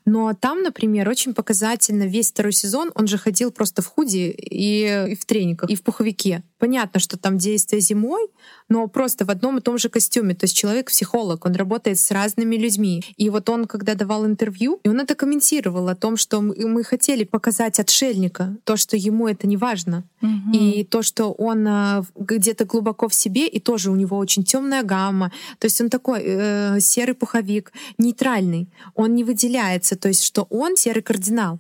Но 0.06 0.34
там, 0.34 0.64
например, 0.64 1.08
очень 1.10 1.34
показательно 1.34 2.04
весь 2.04 2.32
второй 2.32 2.52
сезон 2.52 2.92
он 2.96 3.08
же 3.08 3.18
ходил 3.18 3.52
просто 3.52 3.82
в 3.82 3.88
худи 3.88 4.30
и, 4.38 5.12
и 5.12 5.16
в 5.16 5.26
трениках, 5.26 5.70
и 5.70 5.76
в 5.76 5.84
пуховике. 5.84 6.44
Понятно, 6.62 7.00
что 7.00 7.18
там 7.18 7.40
действие 7.40 7.82
зимой, 7.82 8.28
но 8.70 8.88
просто 8.88 9.26
в 9.26 9.32
одном 9.32 9.58
и 9.58 9.62
том 9.62 9.80
же 9.80 9.90
костюме. 9.90 10.36
То 10.36 10.44
есть 10.44 10.56
человек 10.56 10.92
психолог, 10.92 11.44
он 11.44 11.56
работает 11.56 11.98
с 11.98 12.12
разными 12.12 12.56
людьми. 12.56 13.04
И 13.18 13.32
вот 13.32 13.50
он, 13.50 13.66
когда 13.66 13.96
давал 13.96 14.28
интервью, 14.28 14.80
и 14.84 14.90
он 14.90 15.00
это 15.00 15.16
комментировал 15.16 15.90
о 15.90 15.96
том, 15.96 16.18
что 16.18 16.40
мы 16.40 16.84
хотели 16.84 17.24
показать 17.24 17.80
отшельника, 17.80 18.56
то, 18.64 18.78
что 18.78 18.96
ему 18.96 19.28
это 19.28 19.48
не 19.48 19.58
важно. 19.58 20.04
Угу. 20.22 20.54
И 20.54 20.84
то, 20.84 21.02
что 21.02 21.32
он 21.32 21.68
а, 21.68 22.04
где-то 22.16 22.66
глубоко 22.66 23.08
в 23.08 23.16
себе, 23.16 23.48
и 23.48 23.60
тоже 23.60 23.90
у 23.90 23.96
него 23.96 24.18
очень 24.18 24.44
темная 24.44 24.84
гамма. 24.84 25.32
То 25.58 25.66
есть 25.66 25.82
он 25.82 25.90
такой 25.90 26.22
э, 26.24 26.80
серый 26.80 27.16
пуховик, 27.16 27.74
нейтральный. 27.98 28.70
Он 28.94 29.16
не 29.16 29.24
выделяется. 29.24 29.96
То 29.96 30.10
есть 30.10 30.24
что 30.24 30.46
он 30.52 30.76
серый 30.76 31.02
кардинал. 31.02 31.60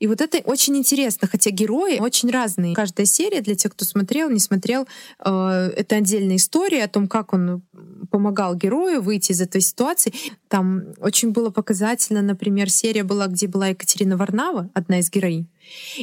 И 0.00 0.06
вот 0.06 0.22
это 0.22 0.38
очень 0.38 0.76
интересно, 0.78 1.28
хотя 1.28 1.50
герои 1.50 1.98
очень 1.98 2.30
разные. 2.30 2.74
Каждая 2.74 3.06
серия, 3.06 3.42
для 3.42 3.54
тех, 3.54 3.72
кто 3.72 3.84
смотрел, 3.84 4.30
не 4.30 4.40
смотрел, 4.40 4.88
э, 5.24 5.30
это 5.76 5.96
отдельная 5.96 6.36
история 6.36 6.84
о 6.84 6.88
том, 6.88 7.06
как 7.06 7.34
он 7.34 7.62
помогал 8.10 8.54
герою 8.56 9.02
выйти 9.02 9.32
из 9.32 9.42
этой 9.42 9.60
ситуации. 9.60 10.12
Там 10.48 10.84
очень 11.00 11.30
было 11.30 11.50
показательно, 11.50 12.22
например, 12.22 12.70
серия 12.70 13.04
была, 13.04 13.26
где 13.26 13.46
была 13.46 13.68
Екатерина 13.68 14.16
Варнава, 14.16 14.70
одна 14.72 15.00
из 15.00 15.10
героинь. 15.10 15.48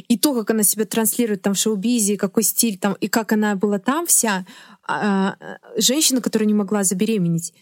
И 0.08 0.18
то, 0.18 0.34
как 0.36 0.52
она 0.52 0.64
себя 0.64 0.86
транслирует 0.86 1.42
там 1.42 1.56
в 1.56 1.58
шоу-бизе, 1.58 2.18
какой 2.18 2.44
стиль 2.44 2.78
там, 2.78 2.96
и 3.02 3.08
как 3.08 3.32
она 3.34 3.56
была 3.56 3.80
там 3.80 4.06
вся, 4.06 4.46
а, 4.88 5.36
женщина, 5.76 6.22
которая 6.22 6.48
не 6.48 6.54
могла 6.54 6.84
забеременеть, 6.84 7.54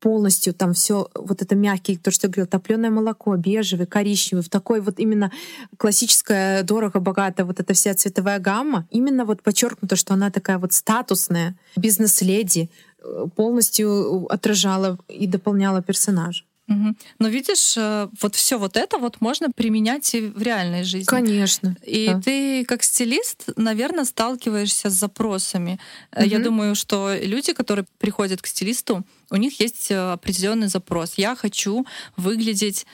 полностью 0.00 0.54
там 0.54 0.72
все 0.72 1.08
вот 1.14 1.42
это 1.42 1.54
мягкий, 1.54 1.96
то, 1.96 2.10
что 2.10 2.26
я 2.26 2.32
говорил, 2.32 2.46
топленое 2.46 2.90
молоко, 2.90 3.36
бежевый, 3.36 3.86
коричневый, 3.86 4.42
в 4.42 4.48
такой 4.48 4.80
вот 4.80 4.98
именно 4.98 5.30
классическая, 5.76 6.62
дорого, 6.62 7.00
богатая 7.00 7.44
вот 7.44 7.60
эта 7.60 7.74
вся 7.74 7.94
цветовая 7.94 8.38
гамма, 8.38 8.86
именно 8.90 9.24
вот 9.24 9.42
подчеркнуто, 9.42 9.96
что 9.96 10.14
она 10.14 10.30
такая 10.30 10.58
вот 10.58 10.72
статусная, 10.72 11.54
бизнес-леди, 11.76 12.70
э, 12.98 13.26
полностью 13.36 14.26
отражала 14.32 14.98
и 15.08 15.26
дополняла 15.26 15.82
персонажа. 15.82 16.44
Угу. 16.70 16.94
Но 17.18 17.28
видишь, 17.28 17.74
э, 17.76 18.08
вот 18.20 18.36
все 18.36 18.56
вот 18.56 18.76
это 18.76 18.98
вот 18.98 19.20
можно 19.20 19.50
применять 19.50 20.14
и 20.14 20.20
в 20.20 20.40
реальной 20.40 20.84
жизни. 20.84 21.04
Конечно. 21.04 21.76
И 21.84 22.06
да. 22.06 22.20
ты 22.20 22.64
как 22.64 22.84
стилист, 22.84 23.48
наверное, 23.56 24.04
сталкиваешься 24.04 24.88
с 24.88 24.92
запросами. 24.92 25.80
Угу. 26.12 26.22
Я 26.22 26.38
думаю, 26.38 26.76
что 26.76 27.12
люди, 27.20 27.52
которые 27.52 27.84
приходят 27.98 28.40
к 28.40 28.46
стилисту, 28.46 29.04
у 29.30 29.36
них 29.36 29.58
есть 29.58 29.90
э, 29.90 30.12
определенный 30.12 30.68
запрос. 30.68 31.14
Я 31.16 31.34
хочу 31.34 31.84
выглядеть 32.16 32.86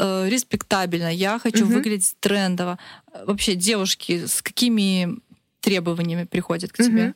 э, 0.00 0.28
респектабельно, 0.28 1.14
я 1.14 1.38
хочу 1.38 1.64
угу. 1.64 1.74
выглядеть 1.74 2.16
трендово. 2.18 2.80
Вообще, 3.24 3.54
девушки 3.54 4.26
с 4.26 4.42
какими 4.42 5.16
требованиями 5.60 6.24
приходят 6.24 6.72
к 6.72 6.80
угу. 6.80 6.88
тебе? 6.88 7.14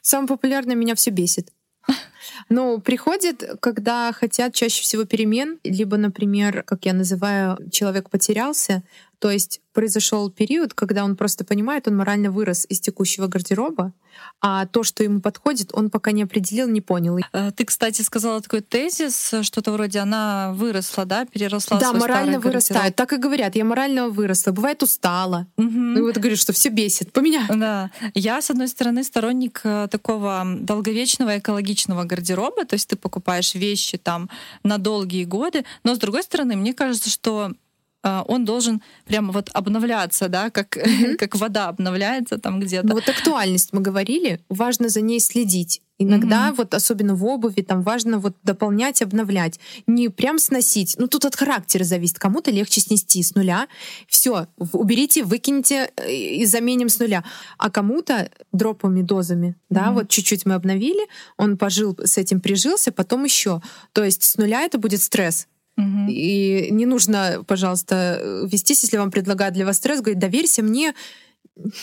Самое 0.00 0.28
популярное 0.28 0.74
меня 0.74 0.94
все 0.94 1.10
бесит. 1.10 1.50
Ну, 2.48 2.80
приходит, 2.80 3.44
когда 3.60 4.12
хотят 4.12 4.54
чаще 4.54 4.82
всего 4.82 5.04
перемен, 5.04 5.58
либо, 5.64 5.96
например, 5.96 6.62
как 6.62 6.84
я 6.84 6.92
называю, 6.92 7.58
человек 7.70 8.10
потерялся, 8.10 8.82
то 9.18 9.30
есть 9.30 9.60
произошел 9.74 10.30
период, 10.30 10.72
когда 10.72 11.04
он 11.04 11.16
просто 11.16 11.44
понимает, 11.44 11.88
он 11.88 11.96
морально 11.96 12.30
вырос 12.30 12.64
из 12.68 12.80
текущего 12.80 13.26
гардероба, 13.26 13.92
а 14.40 14.66
то, 14.66 14.84
что 14.84 15.02
ему 15.02 15.20
подходит, 15.20 15.70
он 15.72 15.90
пока 15.90 16.12
не 16.12 16.22
определил, 16.22 16.68
не 16.68 16.80
понял. 16.80 17.18
Э, 17.32 17.50
ты, 17.50 17.64
кстати, 17.64 18.02
сказала 18.02 18.40
такой 18.40 18.60
тезис, 18.60 19.34
что-то 19.42 19.72
вроде 19.72 19.98
она 19.98 20.52
выросла, 20.54 21.04
да, 21.04 21.24
переросла. 21.24 21.80
Да, 21.80 21.92
морально 21.92 22.38
вырастает. 22.38 22.94
Так 22.94 23.12
и 23.12 23.16
говорят, 23.16 23.56
я 23.56 23.64
морально 23.64 24.08
выросла. 24.08 24.52
Бывает 24.52 24.82
устала. 24.82 25.48
Угу. 25.56 25.68
Ну, 25.68 25.98
и 25.98 26.02
вот 26.02 26.16
говорю, 26.16 26.36
что 26.36 26.52
все 26.52 26.68
бесит. 26.68 27.12
Поменяй. 27.12 27.44
Да. 27.48 27.90
Я, 28.14 28.40
с 28.40 28.50
одной 28.50 28.68
стороны, 28.68 29.02
сторонник 29.02 29.60
э, 29.64 29.88
такого 29.90 30.44
долговечного 30.60 31.38
экологичного 31.38 32.04
гардероба, 32.04 32.64
то 32.64 32.74
есть 32.74 32.88
ты 32.88 32.96
покупаешь 32.96 33.54
вещи 33.54 33.98
там 33.98 34.30
на 34.62 34.78
долгие 34.78 35.24
годы, 35.24 35.64
но 35.82 35.94
с 35.94 35.98
другой 35.98 36.22
стороны, 36.22 36.54
мне 36.54 36.74
кажется, 36.74 37.10
что 37.10 37.52
он 38.28 38.44
должен 38.44 38.82
прямо 39.06 39.32
вот 39.32 39.50
обновляться, 39.52 40.28
да, 40.28 40.50
как, 40.50 40.76
mm-hmm. 40.76 41.14
как 41.18 41.36
вода 41.36 41.68
обновляется 41.68 42.38
там 42.38 42.60
где-то. 42.60 42.86
Ну, 42.86 42.94
вот 42.94 43.08
актуальность 43.08 43.72
мы 43.72 43.80
говорили, 43.80 44.40
важно 44.48 44.88
за 44.88 45.00
ней 45.00 45.20
следить. 45.20 45.80
Иногда 45.96 46.48
Мгм. 46.48 46.56
вот 46.56 46.74
особенно 46.74 47.14
в 47.14 47.24
обуви 47.24 47.60
там 47.62 47.82
важно 47.82 48.18
вот 48.18 48.34
дополнять, 48.42 49.00
обновлять, 49.00 49.60
не 49.86 50.08
прям 50.08 50.40
сносить. 50.40 50.96
Ну 50.98 51.06
тут 51.06 51.24
от 51.24 51.36
характера 51.36 51.84
зависит. 51.84 52.18
Кому-то 52.18 52.50
легче 52.50 52.80
снести 52.80 53.22
с 53.22 53.36
нуля. 53.36 53.68
Все, 54.08 54.48
уберите, 54.72 55.22
выкиньте 55.22 55.92
э, 55.96 56.12
и 56.12 56.46
заменим 56.46 56.88
с 56.88 56.98
нуля. 56.98 57.22
А 57.58 57.70
кому-то 57.70 58.28
дроповыми 58.52 59.02
дозами, 59.02 59.54
да, 59.70 59.86
Мгм. 59.86 59.94
вот 59.94 60.08
чуть-чуть 60.08 60.46
мы 60.46 60.54
обновили, 60.54 61.06
он 61.36 61.56
пожил 61.56 61.96
с 62.02 62.18
этим, 62.18 62.40
прижился, 62.40 62.90
потом 62.90 63.22
еще. 63.22 63.62
То 63.92 64.02
есть 64.02 64.24
с 64.24 64.36
нуля 64.36 64.62
это 64.62 64.78
будет 64.78 65.00
стресс. 65.00 65.46
И 66.08 66.68
не 66.70 66.86
нужно, 66.86 67.44
пожалуйста, 67.46 68.18
э, 68.20 68.46
вестись, 68.46 68.82
если 68.82 68.96
вам 68.96 69.10
предлагают 69.10 69.54
для 69.54 69.64
вас 69.66 69.78
стресс, 69.78 70.00
говорить, 70.00 70.20
доверься 70.20 70.62
мне. 70.62 70.94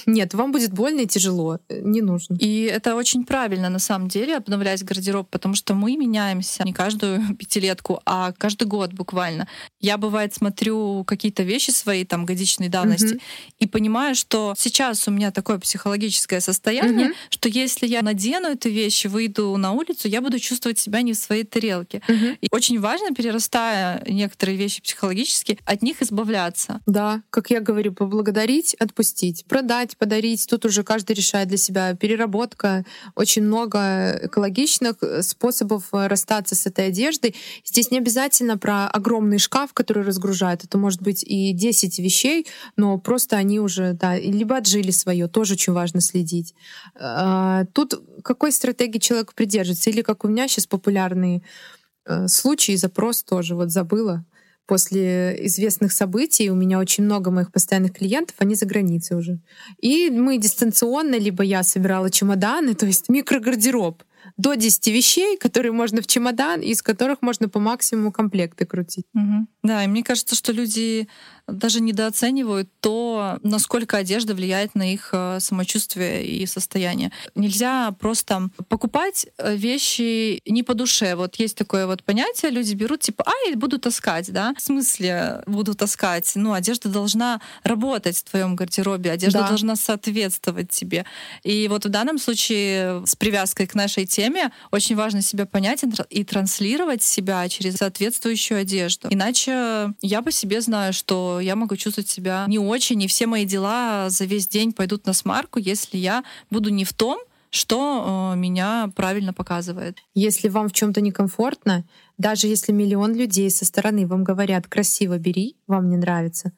Нет, 0.05 0.33
вам 0.33 0.51
будет 0.51 0.71
больно 0.73 1.01
и 1.01 1.07
тяжело. 1.07 1.59
Э, 1.69 1.79
Не 1.81 2.01
нужно. 2.01 2.35
И 2.39 2.63
это 2.63 2.95
очень 2.95 3.23
правильно 3.25 3.69
на 3.69 3.79
самом 3.79 4.07
деле 4.09 4.35
обновлять 4.37 4.83
гардероб, 4.83 5.29
потому 5.29 5.55
что 5.55 5.73
мы 5.73 5.95
меняемся 5.95 6.63
не 6.65 6.73
каждую 6.73 7.21
пятилетку, 7.37 8.01
а 8.05 8.33
каждый 8.37 8.67
год 8.67 8.93
буквально. 8.93 9.47
Я 9.79 9.97
бывает 9.97 10.33
смотрю 10.33 11.03
какие-то 11.05 11.43
вещи 11.43 11.71
свои 11.71 12.03
там 12.05 12.25
годичной 12.25 12.67
давности 12.69 13.13
Мгм. 13.13 13.21
и 13.59 13.67
понимаю, 13.67 14.15
что 14.15 14.53
сейчас 14.57 15.07
у 15.07 15.11
меня 15.11 15.31
такое 15.31 15.57
психологическое 15.57 16.41
состояние, 16.41 17.07
Мгм. 17.07 17.15
что 17.29 17.47
если 17.49 17.87
я 17.87 18.01
надену 18.01 18.49
эту 18.49 18.69
вещь 18.69 19.05
и 19.05 19.07
выйду 19.07 19.55
на 19.57 19.71
улицу, 19.71 20.07
я 20.07 20.21
буду 20.21 20.37
чувствовать 20.39 20.79
себя 20.79 21.01
не 21.01 21.13
в 21.13 21.17
своей 21.17 21.43
тарелке. 21.45 22.01
Мгм. 22.07 22.37
И 22.41 22.47
очень 22.51 22.79
важно, 22.79 23.15
перерастая 23.15 24.03
некоторые 24.07 24.57
вещи 24.57 24.81
психологически, 24.81 25.57
от 25.65 25.81
них 25.81 26.01
избавляться. 26.01 26.81
Да, 26.85 27.21
как 27.29 27.49
я 27.51 27.59
говорю, 27.61 27.93
поблагодарить, 27.93 28.73
отпустить, 28.75 29.45
продать, 29.61 29.95
подарить. 29.95 30.47
Тут 30.49 30.65
уже 30.65 30.83
каждый 30.83 31.15
решает 31.15 31.47
для 31.47 31.57
себя. 31.57 31.93
Переработка. 31.93 32.83
Очень 33.15 33.43
много 33.43 34.19
экологичных 34.23 34.95
э, 35.01 35.21
способов 35.21 35.83
э, 35.93 36.07
расстаться 36.07 36.55
с 36.55 36.65
этой 36.65 36.87
одеждой. 36.87 37.35
Здесь 37.63 37.91
не 37.91 37.99
обязательно 37.99 38.57
про 38.57 38.87
огромный 38.87 39.37
шкаф, 39.37 39.71
который 39.73 40.03
разгружает. 40.03 40.63
Это 40.63 40.79
может 40.79 41.03
быть 41.03 41.23
и 41.23 41.53
10 41.53 41.99
вещей, 41.99 42.47
но 42.75 42.97
просто 42.97 43.37
они 43.37 43.59
уже, 43.59 43.93
да, 43.93 44.17
либо 44.17 44.57
отжили 44.57 44.89
свое, 44.89 45.27
тоже 45.27 45.53
очень 45.53 45.73
важно 45.73 46.01
следить. 46.01 46.55
А, 46.95 47.65
Тут 47.73 47.93
какой 48.23 48.51
стратегии 48.51 48.97
человек 48.97 49.33
придерживается? 49.35 49.91
Или 49.91 50.01
как 50.01 50.25
у 50.25 50.27
меня 50.27 50.47
сейчас 50.47 50.65
популярный 50.65 51.43
э, 52.07 52.27
случай, 52.27 52.77
запрос 52.77 53.21
тоже, 53.21 53.55
вот 53.55 53.69
забыла, 53.69 54.25
после 54.71 55.35
известных 55.47 55.91
событий 55.91 56.49
у 56.49 56.55
меня 56.55 56.79
очень 56.79 57.03
много 57.03 57.29
моих 57.29 57.51
постоянных 57.51 57.91
клиентов, 57.91 58.37
они 58.39 58.55
за 58.55 58.65
границей 58.65 59.17
уже. 59.17 59.41
И 59.81 60.09
мы 60.09 60.37
дистанционно, 60.37 61.15
либо 61.15 61.43
я 61.43 61.63
собирала 61.63 62.09
чемоданы, 62.09 62.73
то 62.81 62.85
есть 62.85 63.09
микрогардероб 63.09 64.01
до 64.37 64.55
10 64.55 64.87
вещей, 64.87 65.37
которые 65.37 65.71
можно 65.71 66.01
в 66.01 66.07
чемодан, 66.07 66.61
из 66.61 66.81
которых 66.81 67.21
можно 67.21 67.49
по 67.49 67.59
максимуму 67.59 68.11
комплекты 68.11 68.65
крутить. 68.65 69.05
Мгм. 69.13 69.47
Да, 69.63 69.83
и 69.83 69.87
мне 69.87 70.03
кажется, 70.03 70.35
что 70.35 70.51
люди 70.51 71.07
даже 71.47 71.81
недооценивают 71.81 72.69
то, 72.79 73.37
насколько 73.43 73.97
одежда 73.97 74.33
влияет 74.33 74.75
на 74.75 74.93
их 74.93 75.09
э, 75.11 75.39
самочувствие 75.39 76.25
и 76.25 76.45
состояние. 76.45 77.11
Нельзя 77.35 77.91
просто 77.99 78.49
покупать 78.69 79.27
э, 79.37 79.55
вещи 79.55 80.41
не 80.49 80.63
по 80.63 80.73
душе. 80.73 81.15
Вот 81.15 81.35
есть 81.35 81.57
такое 81.57 81.87
вот 81.87 82.03
понятие, 82.03 82.51
люди 82.51 82.73
берут 82.73 83.01
типа, 83.01 83.23
а, 83.27 83.49
я 83.49 83.55
буду 83.57 83.79
таскать, 83.79 84.31
да? 84.31 84.53
В 84.57 84.61
смысле 84.61 85.43
буду 85.45 85.75
таскать? 85.75 86.31
Ну, 86.35 86.53
одежда 86.53 86.89
должна 86.89 87.41
работать 87.63 88.17
в 88.17 88.23
твоем 88.23 88.55
гардеробе, 88.55 89.11
одежда 89.11 89.39
Да. 89.39 89.47
должна 89.47 89.75
соответствовать 89.75 90.69
тебе. 90.69 91.05
И 91.43 91.67
вот 91.67 91.85
в 91.85 91.89
данном 91.89 92.17
случае 92.17 93.05
с 93.05 93.15
привязкой 93.15 93.67
к 93.67 93.75
нашей 93.75 94.05
теме 94.05 94.20
очень 94.71 94.95
важно 94.95 95.21
себя 95.21 95.45
понять 95.45 95.83
и 95.83 95.87
тр- 95.87 96.07
и 96.09 96.23
транслировать 96.23 97.03
себя 97.03 97.47
через 97.49 97.75
соответствующую 97.75 98.61
одежду. 98.61 99.07
Иначе 99.09 99.93
я 100.01 100.21
по 100.21 100.31
себе 100.31 100.61
знаю, 100.61 100.93
что 100.93 101.39
я 101.39 101.55
могу 101.55 101.75
чувствовать 101.75 102.09
себя 102.09 102.45
не 102.47 102.59
очень, 102.59 103.01
и 103.01 103.07
все 103.07 103.27
мои 103.27 103.45
дела 103.45 104.09
за 104.09 104.25
весь 104.25 104.47
день 104.47 104.73
пойдут 104.73 105.05
на 105.05 105.13
смарку, 105.13 105.59
если 105.59 105.97
я 105.97 106.23
буду 106.49 106.69
не 106.69 106.85
в 106.85 106.93
том, 106.93 107.19
что 107.51 108.31
э, 108.33 108.37
меня 108.37 108.89
правильно 108.95 109.33
показывает. 109.33 109.97
Если 110.15 110.47
вам 110.47 110.69
в 110.69 110.73
чем-то 110.73 111.01
некомфортно, 111.01 111.83
даже 112.17 112.47
если 112.47 112.71
миллион 112.71 113.13
людей 113.13 113.51
со 113.51 113.65
стороны 113.65 114.07
вам 114.07 114.23
говорят 114.23 114.67
«красиво 114.67 115.17
бери», 115.17 115.57
вам 115.67 115.89
не 115.89 115.97
нравится, 115.97 116.53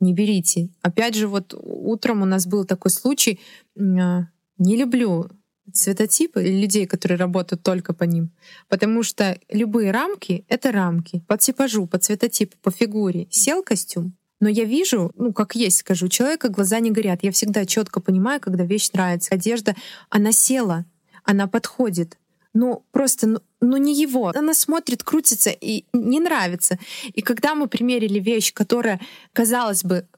не 0.00 0.14
берите. 0.14 0.70
Опять 0.80 1.14
же, 1.14 1.28
вот 1.28 1.54
утром 1.54 2.22
у 2.22 2.24
нас 2.24 2.46
был 2.46 2.64
такой 2.64 2.90
случай, 2.90 3.38
а, 3.78 4.28
не 4.56 4.76
люблю 4.76 5.28
цветотипы 5.72 6.42
людей, 6.42 6.86
которые 6.86 7.18
работают 7.18 7.62
только 7.62 7.92
по 7.92 8.04
ним, 8.04 8.30
потому 8.68 9.02
что 9.02 9.38
любые 9.50 9.90
рамки— 9.90 10.44
это 10.48 10.72
рамки. 10.72 11.22
По 11.26 11.36
типажу, 11.38 11.86
по 11.86 11.98
цветотипу, 11.98 12.56
по 12.62 12.70
фигуре 12.70 13.26
сел 13.30 13.62
костюм, 13.62 14.14
но 14.40 14.48
я 14.48 14.64
вижу, 14.64 15.12
ну 15.16 15.32
как 15.32 15.54
есть, 15.54 15.78
скажу, 15.78 16.06
у 16.06 16.08
человека 16.08 16.48
глаза 16.48 16.80
не 16.80 16.90
горят. 16.90 17.22
Я 17.22 17.30
всегда 17.30 17.66
четко 17.66 18.00
понимаю, 18.00 18.40
когда 18.40 18.64
вещь 18.64 18.90
нравится. 18.92 19.34
Одежда, 19.34 19.76
она 20.08 20.32
села, 20.32 20.86
она 21.24 21.46
подходит. 21.46 22.16
Ну 22.54 22.84
просто, 22.90 23.26
ну, 23.26 23.40
ну 23.60 23.76
не 23.76 23.94
его. 23.94 24.32
Она 24.34 24.54
смотрит, 24.54 25.04
крутится 25.04 25.50
и 25.50 25.84
не 25.92 26.20
нравится. 26.20 26.78
И 27.12 27.20
когда 27.20 27.54
мы 27.54 27.68
примерили 27.68 28.18
вещь, 28.18 28.52
которая, 28.52 28.98
казалось 29.32 29.84
бы, 29.84 30.08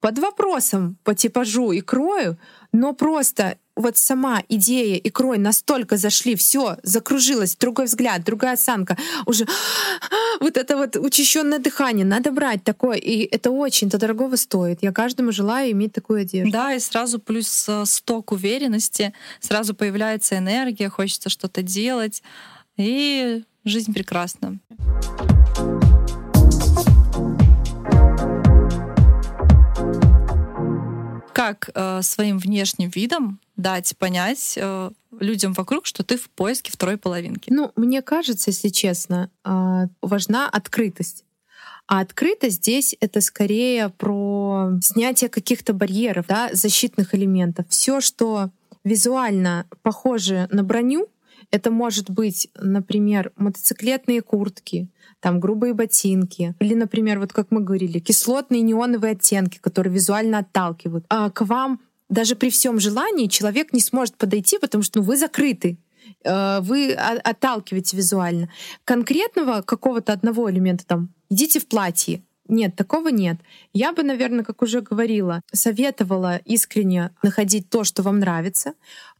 под 0.00 0.18
вопросом 0.18 0.96
по 1.04 1.14
типажу 1.14 1.72
и 1.72 1.80
крою, 1.80 2.38
но 2.72 2.92
просто 2.92 3.58
вот 3.76 3.96
сама 3.96 4.42
идея 4.48 4.96
и 4.96 5.10
крой 5.10 5.38
настолько 5.38 5.96
зашли, 5.96 6.34
все 6.34 6.76
закружилось, 6.82 7.56
другой 7.56 7.86
взгляд, 7.86 8.24
другая 8.24 8.54
осанка, 8.54 8.98
уже 9.26 9.46
вот 10.40 10.56
это 10.56 10.76
вот 10.76 10.96
учащенное 10.96 11.58
дыхание, 11.58 12.04
надо 12.04 12.30
брать 12.30 12.64
такое, 12.64 12.96
и 12.96 13.22
это 13.22 13.50
очень-то 13.50 13.98
дорогого 13.98 14.36
стоит. 14.36 14.82
Я 14.82 14.92
каждому 14.92 15.32
желаю 15.32 15.72
иметь 15.72 15.92
такую 15.92 16.22
одежду. 16.22 16.52
Да, 16.52 16.74
и 16.74 16.80
сразу 16.80 17.18
плюс 17.18 17.66
э, 17.68 17.84
сток 17.86 18.32
уверенности, 18.32 19.14
сразу 19.40 19.74
появляется 19.74 20.36
энергия, 20.36 20.88
хочется 20.88 21.30
что-то 21.30 21.62
делать, 21.62 22.22
и 22.76 23.42
жизнь 23.64 23.92
прекрасна. 23.92 24.58
Как 31.32 31.70
э, 31.74 32.02
своим 32.02 32.38
внешним 32.38 32.90
видом 32.90 33.40
дать 33.56 33.96
понять 33.98 34.54
э, 34.56 34.90
людям 35.18 35.52
вокруг, 35.52 35.86
что 35.86 36.02
ты 36.02 36.16
в 36.16 36.30
поиске 36.30 36.72
второй 36.72 36.96
половинки? 36.96 37.52
Ну, 37.52 37.72
мне 37.76 38.02
кажется, 38.02 38.50
если 38.50 38.68
честно, 38.68 39.30
а, 39.44 39.88
важна 40.00 40.48
открытость. 40.48 41.24
А 41.86 42.00
открытость 42.00 42.56
здесь 42.56 42.96
это 43.00 43.20
скорее 43.20 43.90
про 43.90 44.70
снятие 44.80 45.28
каких-то 45.28 45.72
барьеров, 45.72 46.26
да, 46.26 46.48
защитных 46.52 47.14
элементов. 47.14 47.66
Все, 47.68 48.00
что 48.00 48.50
визуально 48.84 49.66
похоже 49.82 50.48
на 50.50 50.62
броню, 50.62 51.08
это 51.50 51.70
может 51.70 52.08
быть, 52.08 52.48
например, 52.54 53.32
мотоциклетные 53.36 54.22
куртки, 54.22 54.88
там 55.20 55.38
грубые 55.38 55.74
ботинки, 55.74 56.54
или, 56.58 56.74
например, 56.74 57.18
вот 57.20 57.32
как 57.32 57.48
мы 57.50 57.60
говорили, 57.60 57.98
кислотные 57.98 58.62
неоновые 58.62 59.12
оттенки, 59.12 59.58
которые 59.58 59.92
визуально 59.92 60.38
отталкивают. 60.38 61.04
А 61.08 61.30
к 61.30 61.42
вам 61.42 61.80
даже 62.12 62.36
при 62.36 62.50
всем 62.50 62.78
желании 62.78 63.26
человек 63.26 63.72
не 63.72 63.80
сможет 63.80 64.16
подойти, 64.16 64.58
потому 64.58 64.84
что 64.84 65.00
ну, 65.00 65.06
вы 65.06 65.16
закрыты 65.16 65.78
э, 66.24 66.60
вы 66.60 66.92
отталкиваете 66.92 67.96
визуально. 67.96 68.48
Конкретного 68.84 69.62
какого-то 69.62 70.12
одного 70.12 70.50
элемента 70.50 70.86
там 70.86 71.08
идите 71.30 71.58
в 71.58 71.66
платье. 71.66 72.22
Нет, 72.48 72.76
такого 72.76 73.08
нет. 73.08 73.38
Я 73.72 73.92
бы, 73.92 74.02
наверное, 74.02 74.44
как 74.44 74.60
уже 74.62 74.82
говорила, 74.82 75.40
советовала 75.52 76.36
искренне 76.44 77.10
находить 77.22 77.70
то, 77.70 77.82
что 77.82 78.02
вам 78.02 78.18
нравится, 78.18 78.74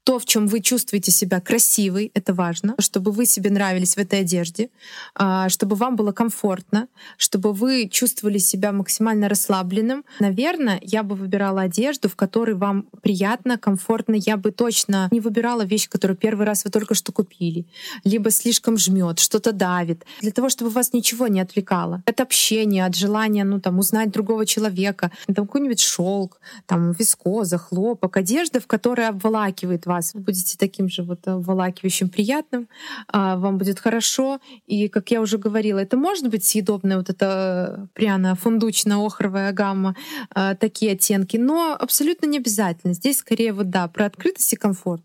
то, 0.05 0.19
в 0.19 0.25
чем 0.25 0.47
вы 0.49 0.61
чувствуете 0.61 1.12
себя 1.12 1.41
красивой, 1.41 2.11
это 2.15 2.35
важно, 2.35 2.75
чтобы 2.79 3.12
вы 3.12 3.27
себе 3.27 3.51
нравились 3.51 3.95
в 3.95 3.99
этой 3.99 4.21
одежде, 4.21 4.71
а, 5.15 5.49
чтобы 5.49 5.77
вам 5.77 5.97
было 5.97 6.12
комфортно, 6.12 6.88
чтобы 7.17 7.53
вы 7.53 7.88
чувствовали 7.88 8.38
себя 8.38 8.73
максимально 8.73 9.29
расслабленным. 9.29 10.05
Наверное, 10.19 10.81
я 10.83 11.03
бы 11.03 11.15
выбирала 11.15 11.62
одежду, 11.62 12.09
в 12.09 12.17
которой 12.17 12.55
вам 12.55 12.87
приятно, 13.03 13.59
комфортно. 13.59 14.15
Я 14.17 14.37
бы 14.37 14.51
точно 14.51 15.09
не 15.12 15.21
выбирала 15.21 15.62
вещь, 15.65 15.88
которую 15.88 16.17
первый 16.17 16.47
раз 16.47 16.65
вы 16.65 16.71
только 16.71 16.95
что 16.95 17.12
купили, 17.12 17.67
либо 18.05 18.31
слишком 18.31 18.77
жмет, 18.79 19.21
что-то 19.21 19.53
давит, 19.53 20.05
для 20.21 20.33
того, 20.33 20.49
чтобы 20.49 20.71
вас 20.71 20.93
ничего 20.93 21.29
не 21.29 21.41
отвлекало. 21.41 22.03
От 22.07 22.21
общения, 22.21 22.85
от 22.85 22.97
желания, 22.97 23.45
ну 23.45 23.61
там 23.61 23.79
узнать 23.79 24.11
другого 24.11 24.47
человека, 24.47 25.12
там 25.27 25.47
какой-нибудь 25.47 25.81
шелк, 25.81 26.41
там 26.67 26.93
вискоза, 26.93 27.59
хлопок, 27.59 28.17
одежда, 28.17 28.61
в 28.61 28.67
которой 28.67 29.07
обволакивает. 29.07 29.87
Вы 30.14 30.20
будете 30.20 30.57
таким 30.59 30.88
же 30.88 31.02
вот 31.02 31.26
обволакивающим, 31.26 32.09
приятным, 32.09 32.68
а, 33.09 33.37
вам 33.37 33.59
будет 33.59 33.78
хорошо. 33.78 34.40
И, 34.66 34.88
как 34.88 35.11
я 35.11 35.20
уже 35.20 35.38
говорила, 35.38 35.78
это 35.78 35.96
может 35.96 36.28
быть 36.28 36.44
съедобная 36.44 36.96
вот 36.96 37.11
эта 37.11 37.88
пряная 37.94 38.35
фундучно-охровая 38.35 39.52
гамма, 39.52 39.96
а, 40.31 40.54
такие 40.54 40.92
оттенки, 40.92 41.37
но 41.37 41.77
абсолютно 41.79 42.27
не 42.27 42.38
обязательно. 42.38 42.94
Здесь 42.94 43.19
скорее 43.19 43.52
вот 43.52 43.71
да, 43.71 43.88
про 43.88 44.06
открытость 44.06 44.52
и 44.52 44.56
комфорт. 44.56 45.02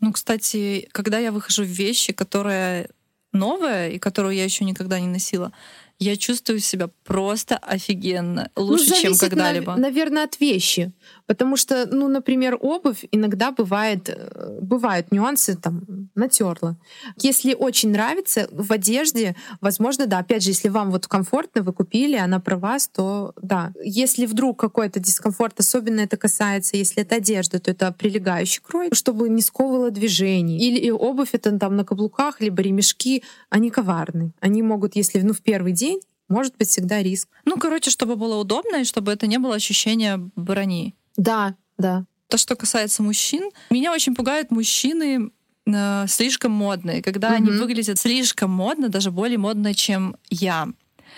Ну, 0.00 0.12
кстати, 0.12 0.88
когда 0.92 1.18
я 1.18 1.32
выхожу 1.32 1.64
в 1.64 1.66
вещи, 1.66 2.12
которые 2.12 2.88
новая 3.32 3.90
и 3.90 3.98
которую 3.98 4.34
я 4.34 4.44
еще 4.44 4.64
никогда 4.64 5.00
не 5.00 5.08
носила, 5.08 5.52
я 5.98 6.16
чувствую 6.16 6.60
себя 6.60 6.88
просто 7.04 7.56
офигенно, 7.56 8.50
лучше, 8.56 8.90
ну, 8.90 8.96
чем 9.00 9.16
когда-либо. 9.16 9.72
Нав- 9.72 9.80
наверное, 9.80 10.24
от 10.24 10.40
вещи. 10.40 10.92
Потому 11.26 11.56
что, 11.56 11.86
ну, 11.90 12.08
например, 12.08 12.56
обувь 12.60 13.04
иногда 13.10 13.50
бывает, 13.50 14.08
э, 14.08 14.58
бывают 14.62 15.10
нюансы, 15.12 15.56
там, 15.56 15.82
натерла. 16.14 16.76
Если 17.20 17.52
очень 17.52 17.90
нравится 17.90 18.48
в 18.52 18.72
одежде, 18.72 19.34
возможно, 19.60 20.06
да, 20.06 20.18
опять 20.18 20.42
же, 20.42 20.50
если 20.50 20.68
вам 20.68 20.90
вот 20.90 21.06
комфортно, 21.06 21.62
вы 21.62 21.72
купили, 21.72 22.16
она 22.16 22.38
про 22.38 22.56
вас, 22.56 22.88
то 22.88 23.32
да. 23.42 23.72
Если 23.82 24.26
вдруг 24.26 24.58
какой-то 24.58 25.00
дискомфорт, 25.00 25.58
особенно 25.60 26.00
это 26.00 26.16
касается, 26.16 26.76
если 26.76 27.02
это 27.02 27.16
одежда, 27.16 27.58
то 27.58 27.70
это 27.70 27.92
прилегающий 27.92 28.62
крой, 28.62 28.90
чтобы 28.92 29.28
не 29.28 29.42
сковывало 29.42 29.90
движений. 29.90 30.58
Или 30.58 30.90
обувь 30.90 31.30
это 31.32 31.58
там 31.58 31.76
на 31.76 31.84
каблуках, 31.84 32.40
либо 32.40 32.62
ремешки, 32.62 33.22
они 33.50 33.70
коварны. 33.70 34.32
Они 34.40 34.62
могут, 34.62 34.94
если 34.96 35.20
ну, 35.20 35.32
в 35.32 35.40
первый 35.40 35.72
день 35.72 35.87
может 36.28 36.56
быть 36.56 36.68
всегда 36.68 37.02
риск. 37.02 37.28
Ну, 37.44 37.56
короче, 37.56 37.90
чтобы 37.90 38.16
было 38.16 38.36
удобно 38.36 38.76
и 38.76 38.84
чтобы 38.84 39.12
это 39.12 39.26
не 39.26 39.38
было 39.38 39.54
ощущения 39.54 40.18
брони. 40.36 40.94
Да, 41.16 41.54
да. 41.78 42.04
То, 42.28 42.36
что 42.36 42.56
касается 42.56 43.02
мужчин, 43.02 43.50
меня 43.70 43.92
очень 43.92 44.14
пугают 44.14 44.50
мужчины 44.50 45.30
э, 45.66 46.04
слишком 46.08 46.52
модные, 46.52 47.02
когда 47.02 47.28
угу. 47.28 47.36
они 47.36 47.50
выглядят 47.50 47.98
слишком 47.98 48.50
модно, 48.50 48.88
даже 48.88 49.10
более 49.10 49.38
модно, 49.38 49.74
чем 49.74 50.16
я. 50.28 50.68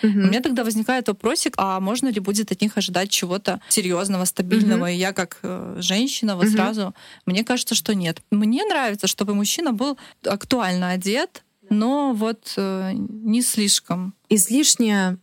Угу. 0.03 0.11
У 0.11 0.27
меня 0.27 0.41
тогда 0.41 0.63
возникает 0.63 1.07
вопросик, 1.07 1.53
а 1.57 1.79
можно 1.79 2.07
ли 2.07 2.19
будет 2.19 2.51
от 2.51 2.61
них 2.61 2.77
ожидать 2.77 3.09
чего-то 3.09 3.61
серьезного, 3.69 4.25
стабильного? 4.25 4.83
Угу. 4.83 4.87
И 4.87 4.95
я 4.95 5.13
как 5.13 5.39
э, 5.43 5.75
женщина 5.79 6.35
вот 6.35 6.45
угу. 6.45 6.53
сразу, 6.53 6.95
мне 7.25 7.43
кажется, 7.43 7.75
что 7.75 7.93
нет. 7.93 8.21
Мне 8.31 8.63
нравится, 8.65 9.07
чтобы 9.07 9.35
мужчина 9.35 9.73
был 9.73 9.97
актуально 10.25 10.91
одет, 10.91 11.43
но 11.71 12.13
вот 12.13 12.53
э, 12.57 12.91
не 12.93 13.41
слишком. 13.41 14.13
Излишняя 14.29 15.17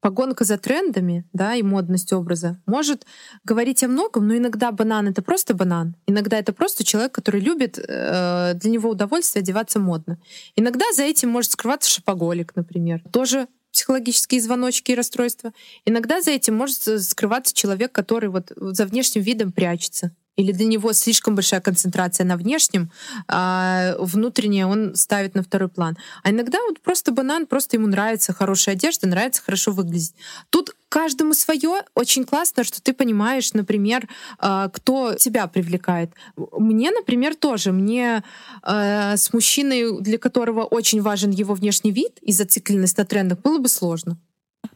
погонка 0.00 0.44
за 0.44 0.58
трендами, 0.58 1.28
да, 1.32 1.56
и 1.56 1.62
модность 1.62 2.12
образа 2.12 2.62
может 2.66 3.04
говорить 3.44 3.82
о 3.82 3.88
многом, 3.88 4.28
но 4.28 4.36
иногда 4.36 4.70
банан 4.70 5.08
это 5.08 5.20
просто 5.20 5.54
банан, 5.54 5.96
иногда 6.06 6.38
это 6.38 6.52
просто 6.52 6.84
человек, 6.84 7.12
который 7.12 7.40
любит, 7.40 7.78
э, 7.78 8.52
для 8.54 8.70
него 8.70 8.90
удовольствие 8.90 9.42
одеваться 9.42 9.80
модно. 9.80 10.20
Иногда 10.54 10.84
за 10.94 11.02
этим 11.02 11.30
может 11.30 11.50
скрываться 11.50 11.90
шопоголик, 11.90 12.54
например, 12.54 13.02
тоже 13.12 13.48
психологические 13.72 14.40
звоночки 14.40 14.92
и 14.92 14.94
расстройства. 14.94 15.52
Иногда 15.84 16.22
за 16.22 16.30
этим 16.30 16.54
может 16.54 17.02
скрываться 17.02 17.54
человек, 17.54 17.90
который 17.90 18.28
вот 18.28 18.52
за 18.56 18.86
внешним 18.86 19.22
видом 19.22 19.50
прячется 19.50 20.12
или 20.38 20.52
для 20.52 20.66
него 20.66 20.92
слишком 20.92 21.34
большая 21.34 21.60
концентрация 21.60 22.24
на 22.24 22.36
внешнем, 22.36 22.90
а 23.26 23.96
внутреннее 23.98 24.66
он 24.66 24.94
ставит 24.94 25.34
на 25.34 25.42
второй 25.42 25.68
план. 25.68 25.98
А 26.22 26.30
иногда 26.30 26.58
вот 26.68 26.80
просто 26.80 27.10
банан, 27.10 27.46
просто 27.46 27.76
ему 27.76 27.88
нравится 27.88 28.32
хорошая 28.32 28.76
одежда, 28.76 29.08
нравится 29.08 29.42
хорошо 29.42 29.72
выглядеть. 29.72 30.14
Тут 30.50 30.76
каждому 30.88 31.34
свое. 31.34 31.82
Очень 31.94 32.24
классно, 32.24 32.62
что 32.62 32.80
ты 32.80 32.92
понимаешь, 32.92 33.52
например, 33.52 34.08
а, 34.38 34.68
кто 34.68 35.14
тебя 35.14 35.48
привлекает. 35.48 36.12
Мне, 36.36 36.92
например, 36.92 37.34
тоже. 37.34 37.72
Мне 37.72 38.22
э, 38.62 39.16
с 39.16 39.32
мужчиной, 39.32 40.00
для 40.00 40.18
которого 40.18 40.62
очень 40.62 41.02
важен 41.02 41.30
его 41.30 41.54
внешний 41.54 41.90
вид 41.90 42.18
и 42.22 42.32
зацикленность 42.32 42.96
на 42.96 43.04
трендах, 43.04 43.40
было 43.40 43.58
бы 43.58 43.68
сложно 43.68 44.16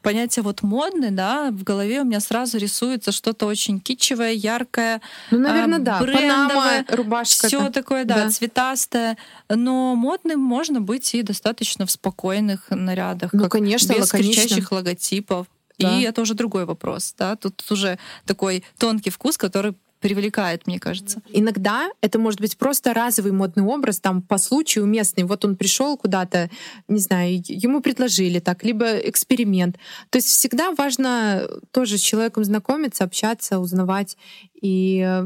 понятие 0.00 0.42
вот 0.42 0.62
модный, 0.62 1.10
да, 1.10 1.50
в 1.50 1.62
голове 1.62 2.00
у 2.00 2.04
меня 2.04 2.20
сразу 2.20 2.58
рисуется 2.58 3.12
что-то 3.12 3.46
очень 3.46 3.80
китчевое, 3.80 4.32
яркое, 4.32 5.00
ну, 5.30 5.38
наверное, 5.38 5.78
да, 5.78 6.00
брендовое, 6.00 6.84
Панама, 6.84 6.84
рубашка, 6.88 7.46
все 7.46 7.70
такое, 7.70 8.04
да, 8.04 8.24
да, 8.24 8.30
цветастое. 8.30 9.16
Но 9.48 9.94
модным 9.94 10.40
можно 10.40 10.80
быть 10.80 11.14
и 11.14 11.22
достаточно 11.22 11.86
в 11.86 11.90
спокойных 11.90 12.70
нарядах, 12.70 13.32
ну, 13.32 13.48
конечно, 13.48 13.92
без 13.92 14.12
лаконично. 14.12 14.42
кричащих 14.42 14.72
логотипов. 14.72 15.46
Да. 15.78 15.98
И 15.98 16.02
это 16.02 16.20
уже 16.20 16.34
другой 16.34 16.64
вопрос, 16.64 17.14
да. 17.18 17.34
Тут 17.36 17.64
уже 17.70 17.98
такой 18.26 18.64
тонкий 18.78 19.10
вкус, 19.10 19.36
который 19.36 19.74
привлекает, 20.02 20.66
мне 20.66 20.78
кажется. 20.78 21.22
Иногда 21.30 21.88
это 22.02 22.18
может 22.18 22.40
быть 22.40 22.58
просто 22.58 22.92
разовый 22.92 23.32
модный 23.32 23.62
образ, 23.62 24.00
там 24.00 24.20
по 24.20 24.36
случаю 24.36 24.84
уместный. 24.84 25.24
Вот 25.24 25.44
он 25.44 25.56
пришел 25.56 25.96
куда-то, 25.96 26.50
не 26.88 26.98
знаю, 26.98 27.40
ему 27.46 27.80
предложили 27.80 28.40
так, 28.40 28.64
либо 28.64 28.98
эксперимент. 28.98 29.78
То 30.10 30.18
есть 30.18 30.28
всегда 30.28 30.72
важно 30.72 31.48
тоже 31.70 31.96
с 31.96 32.00
человеком 32.00 32.44
знакомиться, 32.44 33.04
общаться, 33.04 33.60
узнавать. 33.60 34.18
И 34.62 35.24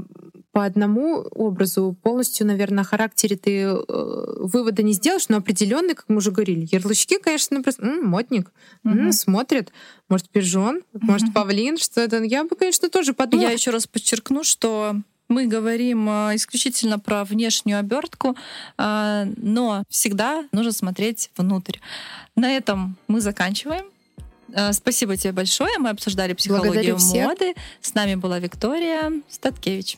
по 0.56 0.64
одному 0.64 1.16
образу 1.32 1.94
полностью, 2.02 2.46
наверное, 2.46 2.82
о 2.82 2.86
характере 2.86 3.36
ты 3.36 3.60
э, 3.60 3.76
вывода 3.86 4.82
не 4.82 4.94
сделаешь, 4.94 5.28
но 5.28 5.36
определенный, 5.36 5.94
как 5.94 6.06
мы 6.08 6.16
уже 6.16 6.30
говорили, 6.30 6.66
ярлычки, 6.72 7.18
конечно, 7.18 7.62
просто 7.62 7.82
м-м, 7.82 8.06
модник, 8.06 8.50
м-м, 8.82 9.12
смотрит, 9.12 9.70
может, 10.08 10.30
пижон, 10.30 10.80
может, 10.94 11.34
павлин, 11.34 11.76
что 11.76 12.00
это. 12.00 12.22
Я 12.22 12.44
бы, 12.44 12.56
конечно, 12.56 12.88
тоже 12.88 13.12
подумала. 13.12 13.48
Я 13.48 13.52
еще 13.52 13.70
раз 13.70 13.86
подчеркну, 13.86 14.44
что 14.44 14.96
мы 15.28 15.46
говорим 15.46 16.08
э, 16.08 16.36
исключительно 16.36 16.98
про 16.98 17.24
внешнюю 17.24 17.78
обертку, 17.78 18.34
э, 18.78 19.24
но 19.36 19.84
всегда 19.90 20.44
нужно 20.52 20.72
смотреть 20.72 21.30
внутрь. 21.36 21.80
На 22.34 22.56
этом 22.56 22.96
мы 23.08 23.20
заканчиваем. 23.20 23.84
Э, 24.52 24.72
спасибо 24.72 25.16
тебе 25.16 25.32
большое. 25.32 25.78
Мы 25.78 25.90
обсуждали 25.90 26.32
психологию 26.32 26.98
моды. 26.98 27.54
С 27.80 27.94
нами 27.94 28.14
была 28.14 28.38
Виктория 28.38 29.12
Статкевич. 29.28 29.96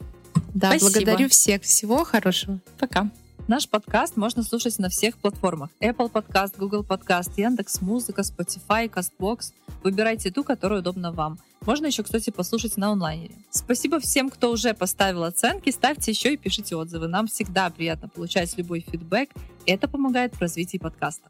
Да, 0.55 0.71
Спасибо. 0.71 0.91
благодарю 0.93 1.29
всех. 1.29 1.63
Всего 1.63 2.05
хорошего. 2.05 2.59
Пока. 2.79 3.11
Наш 3.49 3.67
подкаст 3.67 4.17
можно 4.17 4.43
слушать 4.43 4.79
на 4.79 4.91
всех 4.91 5.17
платформах. 5.17 5.71
Apple 5.81 6.13
Podcast, 6.13 6.55
Google 6.59 6.83
Podcast, 6.83 7.31
Яндекс 7.39 7.81
Музыка, 7.81 8.21
Spotify, 8.21 8.91
CastBox. 8.91 9.53
Выбирайте 9.83 10.31
ту, 10.31 10.45
которая 10.45 10.81
удобна 10.81 11.13
вам. 11.13 11.39
Можно 11.65 11.87
еще, 11.87 12.03
кстати, 12.03 12.31
послушать 12.31 12.77
на 12.77 12.91
онлайнере. 12.91 13.35
Спасибо 13.51 14.01
всем, 14.01 14.29
кто 14.29 14.51
уже 14.51 14.75
поставил 14.75 15.25
оценки. 15.25 15.71
Ставьте 15.71 16.11
еще 16.11 16.35
и 16.35 16.37
пишите 16.37 16.77
отзывы. 16.77 17.09
Нам 17.09 17.27
всегда 17.27 17.71
приятно 17.71 18.09
получать 18.09 18.57
любой 18.59 18.81
фидбэк. 18.81 19.31
Это 19.65 19.89
помогает 19.89 20.35
в 20.35 20.41
развитии 20.41 20.79
подкаста. 20.79 21.29